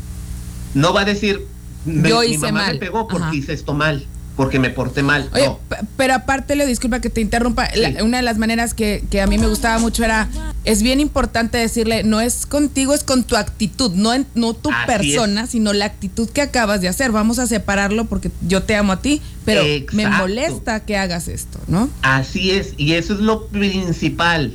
No 0.74 0.92
va 0.92 1.02
a 1.02 1.04
decir, 1.04 1.40
"Me- 1.84 2.08
Yo 2.08 2.20
mi 2.20 2.26
hice 2.26 2.38
mamá 2.38 2.64
mal". 2.64 2.74
me 2.74 2.80
pegó 2.80 3.06
porque 3.08 3.24
Ajá. 3.26 3.34
hice 3.34 3.52
esto 3.52 3.74
mal, 3.74 4.06
porque 4.36 4.58
me 4.58 4.70
porté 4.70 5.02
mal. 5.02 5.28
Oye, 5.32 5.46
no. 5.46 5.58
p- 5.68 5.76
pero 5.96 6.14
aparte, 6.14 6.56
le 6.56 6.66
disculpa 6.66 7.00
que 7.00 7.10
te 7.10 7.20
interrumpa, 7.20 7.68
la- 7.76 8.02
una 8.02 8.16
de 8.16 8.22
las 8.24 8.38
maneras 8.38 8.74
que, 8.74 9.04
que 9.10 9.20
a 9.20 9.26
mí 9.28 9.38
me 9.38 9.46
gustaba 9.46 9.78
mucho 9.78 10.04
era, 10.04 10.28
es 10.64 10.82
bien 10.82 10.98
importante 10.98 11.58
decirle, 11.58 12.02
no 12.02 12.20
es 12.20 12.46
contigo, 12.46 12.94
es 12.94 13.04
con 13.04 13.22
tu 13.22 13.36
actitud, 13.36 13.92
no, 13.94 14.12
en- 14.12 14.26
no 14.34 14.54
tu 14.54 14.70
Así 14.70 14.86
persona, 14.86 15.46
sino 15.46 15.72
la 15.72 15.84
actitud 15.84 16.28
que 16.28 16.40
acabas 16.42 16.80
de 16.80 16.88
hacer. 16.88 17.12
Vamos 17.12 17.38
a 17.38 17.46
separarlo 17.46 18.06
porque 18.06 18.30
yo 18.48 18.62
te 18.64 18.74
amo 18.74 18.92
a 18.92 19.00
ti, 19.00 19.22
pero 19.44 19.62
me 19.92 20.08
molesta 20.08 20.80
que 20.80 20.96
hagas 20.96 21.28
esto, 21.28 21.60
¿no? 21.68 21.88
Así 22.02 22.50
es, 22.50 22.74
y 22.76 22.94
eso 22.94 23.12
es 23.14 23.20
lo 23.20 23.46
principal, 23.46 24.54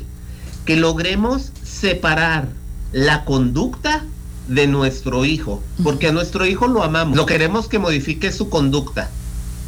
que 0.66 0.76
logremos 0.76 1.52
separar 1.64 2.50
la 2.92 3.24
conducta 3.24 4.04
de 4.50 4.68
nuestro 4.68 5.26
hijo, 5.26 5.64
porque 5.84 6.08
a 6.08 6.12
nuestro 6.12 6.46
hijo 6.46 6.68
lo 6.68 6.84
amamos, 6.84 7.16
lo 7.16 7.26
queremos 7.26 7.68
que 7.68 7.80
modifique 7.80 8.32
su 8.32 8.50
conducta. 8.50 9.10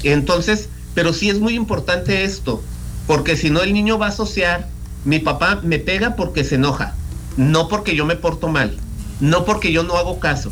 Entonces, 0.03 0.69
pero 0.95 1.13
sí 1.13 1.29
es 1.29 1.39
muy 1.39 1.55
importante 1.55 2.23
esto, 2.23 2.61
porque 3.07 3.37
si 3.37 3.49
no 3.49 3.61
el 3.61 3.73
niño 3.73 3.97
va 3.97 4.07
a 4.07 4.09
asociar, 4.09 4.67
mi 5.05 5.19
papá 5.19 5.61
me 5.63 5.79
pega 5.79 6.15
porque 6.15 6.43
se 6.43 6.55
enoja, 6.55 6.95
no 7.37 7.67
porque 7.67 7.95
yo 7.95 8.05
me 8.05 8.15
porto 8.15 8.49
mal, 8.49 8.75
no 9.19 9.45
porque 9.45 9.71
yo 9.71 9.83
no 9.83 9.95
hago 9.95 10.19
caso. 10.19 10.51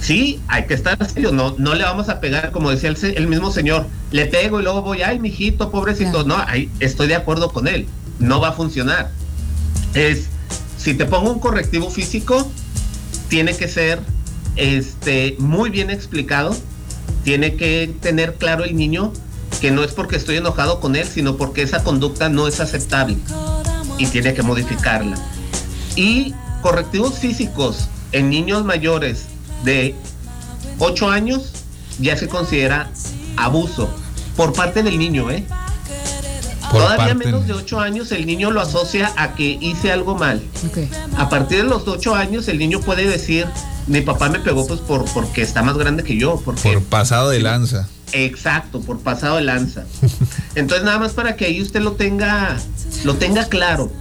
Sí, 0.00 0.40
hay 0.48 0.66
que 0.66 0.74
estar 0.74 0.98
serio, 1.08 1.32
no, 1.32 1.54
no 1.56 1.74
le 1.74 1.84
vamos 1.84 2.08
a 2.08 2.20
pegar, 2.20 2.50
como 2.50 2.70
decía 2.70 2.90
el, 2.90 2.98
el 3.16 3.26
mismo 3.26 3.50
señor, 3.50 3.86
le 4.10 4.26
pego 4.26 4.60
y 4.60 4.64
luego 4.64 4.82
voy, 4.82 5.02
ay, 5.02 5.18
mijito, 5.18 5.70
pobrecito. 5.70 6.24
No, 6.24 6.36
ahí 6.36 6.70
estoy 6.80 7.06
de 7.06 7.14
acuerdo 7.14 7.52
con 7.52 7.68
él, 7.68 7.86
no 8.18 8.40
va 8.40 8.48
a 8.48 8.52
funcionar. 8.52 9.12
Es, 9.94 10.26
si 10.76 10.94
te 10.94 11.06
pongo 11.06 11.30
un 11.30 11.38
correctivo 11.38 11.88
físico, 11.88 12.50
tiene 13.28 13.56
que 13.56 13.68
ser 13.68 14.00
este, 14.56 15.36
muy 15.38 15.70
bien 15.70 15.90
explicado, 15.90 16.56
tiene 17.24 17.56
que 17.56 17.92
tener 18.00 18.34
claro 18.34 18.64
el 18.64 18.76
niño 18.76 19.12
que 19.60 19.70
no 19.70 19.82
es 19.82 19.92
porque 19.92 20.16
estoy 20.16 20.36
enojado 20.36 20.80
con 20.80 20.96
él, 20.96 21.06
sino 21.06 21.36
porque 21.36 21.62
esa 21.62 21.82
conducta 21.82 22.28
no 22.28 22.46
es 22.46 22.60
aceptable 22.60 23.16
y 23.98 24.06
tiene 24.06 24.34
que 24.34 24.42
modificarla. 24.42 25.16
Y 25.96 26.34
correctivos 26.62 27.18
físicos 27.18 27.88
en 28.12 28.30
niños 28.30 28.64
mayores 28.64 29.26
de 29.64 29.94
8 30.78 31.10
años 31.10 31.52
ya 31.98 32.16
se 32.16 32.28
considera 32.28 32.90
abuso 33.36 33.88
por 34.36 34.52
parte 34.52 34.82
del 34.82 34.98
niño, 34.98 35.30
¿eh? 35.30 35.44
Por 36.74 36.82
Todavía 36.82 37.06
parte- 37.14 37.24
menos 37.26 37.46
de 37.46 37.52
8 37.52 37.78
años 37.80 38.10
el 38.10 38.26
niño 38.26 38.50
lo 38.50 38.60
asocia 38.60 39.12
a 39.16 39.34
que 39.34 39.58
hice 39.60 39.92
algo 39.92 40.16
mal. 40.16 40.42
A 41.16 41.28
partir 41.28 41.58
de 41.58 41.64
los 41.64 41.86
8 41.86 42.14
años 42.16 42.48
el 42.48 42.58
niño 42.58 42.80
puede 42.80 43.06
decir, 43.08 43.46
mi 43.86 44.00
papá 44.00 44.28
me 44.28 44.40
pegó 44.40 44.66
pues 44.66 44.80
por, 44.80 45.04
porque 45.12 45.42
está 45.42 45.62
más 45.62 45.78
grande 45.78 46.02
que 46.02 46.16
yo. 46.18 46.40
Porque, 46.44 46.60
Por 46.62 46.82
pasado 46.82 47.30
de 47.30 47.38
lanza. 47.40 47.88
Exacto, 48.12 48.80
por 48.80 48.98
pasado 49.00 49.36
de 49.36 49.42
lanza. 49.42 49.84
Entonces 50.56 50.84
nada 50.84 50.98
más 50.98 51.12
para 51.12 51.36
que 51.36 51.44
ahí 51.44 51.62
usted 51.62 51.80
lo 51.80 51.92
tenga, 51.92 52.56
lo 53.04 53.14
tenga 53.14 53.44
claro. 53.46 53.92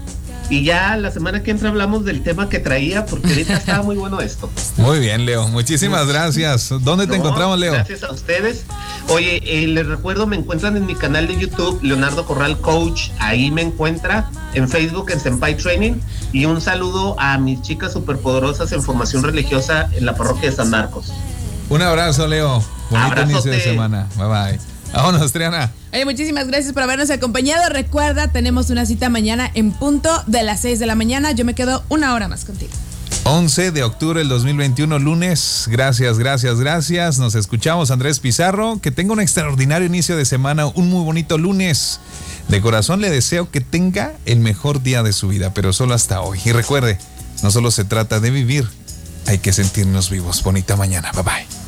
Y 0.49 0.63
ya 0.63 0.97
la 0.97 1.09
semana 1.09 1.41
que 1.41 1.51
entra 1.51 1.69
hablamos 1.69 2.03
del 2.05 2.21
tema 2.21 2.49
que 2.49 2.59
traía, 2.59 3.05
porque 3.05 3.27
ahorita 3.29 3.53
estaba 3.55 3.81
muy 3.83 3.95
bueno 3.95 4.19
esto. 4.19 4.49
Muy 4.77 4.99
bien, 4.99 5.25
Leo. 5.25 5.47
Muchísimas 5.47 6.05
gracias. 6.07 6.69
¿Dónde 6.81 7.05
te 7.07 7.13
No, 7.17 7.23
encontramos, 7.23 7.57
Leo? 7.59 7.71
Gracias 7.73 8.03
a 8.03 8.12
ustedes. 8.12 8.63
Oye, 9.10 9.42
eh, 9.46 9.68
les 9.68 9.86
recuerdo, 9.86 10.26
me 10.28 10.36
encuentran 10.36 10.78
en 10.78 10.86
mi 10.86 10.96
canal 10.96 11.28
de 11.28 11.38
YouTube, 11.38 11.80
Leonardo 11.84 12.26
Corral 12.26 12.58
Coach. 12.60 13.10
Ahí 13.20 13.52
me 13.52 13.62
encuentra 13.62 14.30
en 14.54 14.68
Facebook, 14.70 15.12
en 15.12 15.20
Senpai 15.20 15.58
Training. 15.58 15.94
Y 16.32 16.46
un 16.46 16.62
saludo 16.62 17.20
a 17.20 17.38
mis 17.38 17.62
chicas 17.62 17.94
superpoderosas 17.94 18.72
en 18.72 18.82
formación 18.82 19.24
religiosa 19.24 19.89
en 19.94 20.06
la 20.06 20.16
parroquia 20.16 20.50
de 20.50 20.56
San 20.56 20.70
Marcos. 20.70 21.12
Un 21.70 21.82
abrazo, 21.82 22.28
Leo. 22.28 22.63
Bonito 22.89 23.12
Abrazote. 23.12 23.32
inicio 23.32 23.52
de 23.52 23.62
semana. 23.62 24.08
Bye 24.16 24.28
bye. 24.28 24.60
Vámonos, 24.94 25.32
Triana. 25.32 25.72
Oye, 25.92 26.06
muchísimas 26.06 26.48
gracias 26.48 26.74
por 26.74 26.84
habernos 26.84 27.10
acompañado. 27.10 27.68
Recuerda, 27.70 28.32
tenemos 28.32 28.70
una 28.70 28.86
cita 28.86 29.10
mañana 29.10 29.50
en 29.54 29.72
punto 29.72 30.10
de 30.28 30.44
las 30.44 30.62
6 30.62 30.80
de 30.80 30.86
la 30.86 30.96
mañana. 30.96 31.32
Yo 31.32 31.46
me 31.46 31.56
quedo 31.56 31.84
una 31.89 32.13
hora 32.13 32.28
más 32.28 32.46
contigo. 32.46 32.72
11 33.25 33.71
de 33.71 33.83
octubre 33.83 34.19
del 34.19 34.27
2021, 34.27 34.99
lunes. 34.99 35.67
Gracias, 35.69 36.19
gracias, 36.19 36.59
gracias. 36.59 37.19
Nos 37.19 37.36
escuchamos, 37.36 37.89
Andrés 37.89 38.19
Pizarro. 38.19 38.79
Que 38.81 38.91
tenga 38.91 39.13
un 39.13 39.21
extraordinario 39.21 39.88
inicio 39.88 40.17
de 40.17 40.25
semana, 40.25 40.67
un 40.67 40.89
muy 40.89 41.03
bonito 41.05 41.38
lunes. 41.38 42.01
De 42.49 42.59
corazón 42.59 42.99
le 42.99 43.09
deseo 43.09 43.49
que 43.49 43.62
tenga 43.62 44.13
el 44.25 44.39
mejor 44.39 44.83
día 44.83 45.03
de 45.03 45.13
su 45.13 45.29
vida, 45.29 45.53
pero 45.53 45.71
solo 45.71 45.93
hasta 45.93 46.19
hoy. 46.19 46.39
Y 46.43 46.51
recuerde, 46.51 46.97
no 47.43 47.51
solo 47.51 47.71
se 47.71 47.86
trata 47.86 48.19
de 48.19 48.29
vivir, 48.29 48.67
hay 49.25 49.38
que 49.38 49.53
sentirnos 49.53 50.09
vivos. 50.09 50.43
Bonita 50.43 50.75
mañana. 50.75 51.12
Bye 51.13 51.23
bye. 51.23 51.62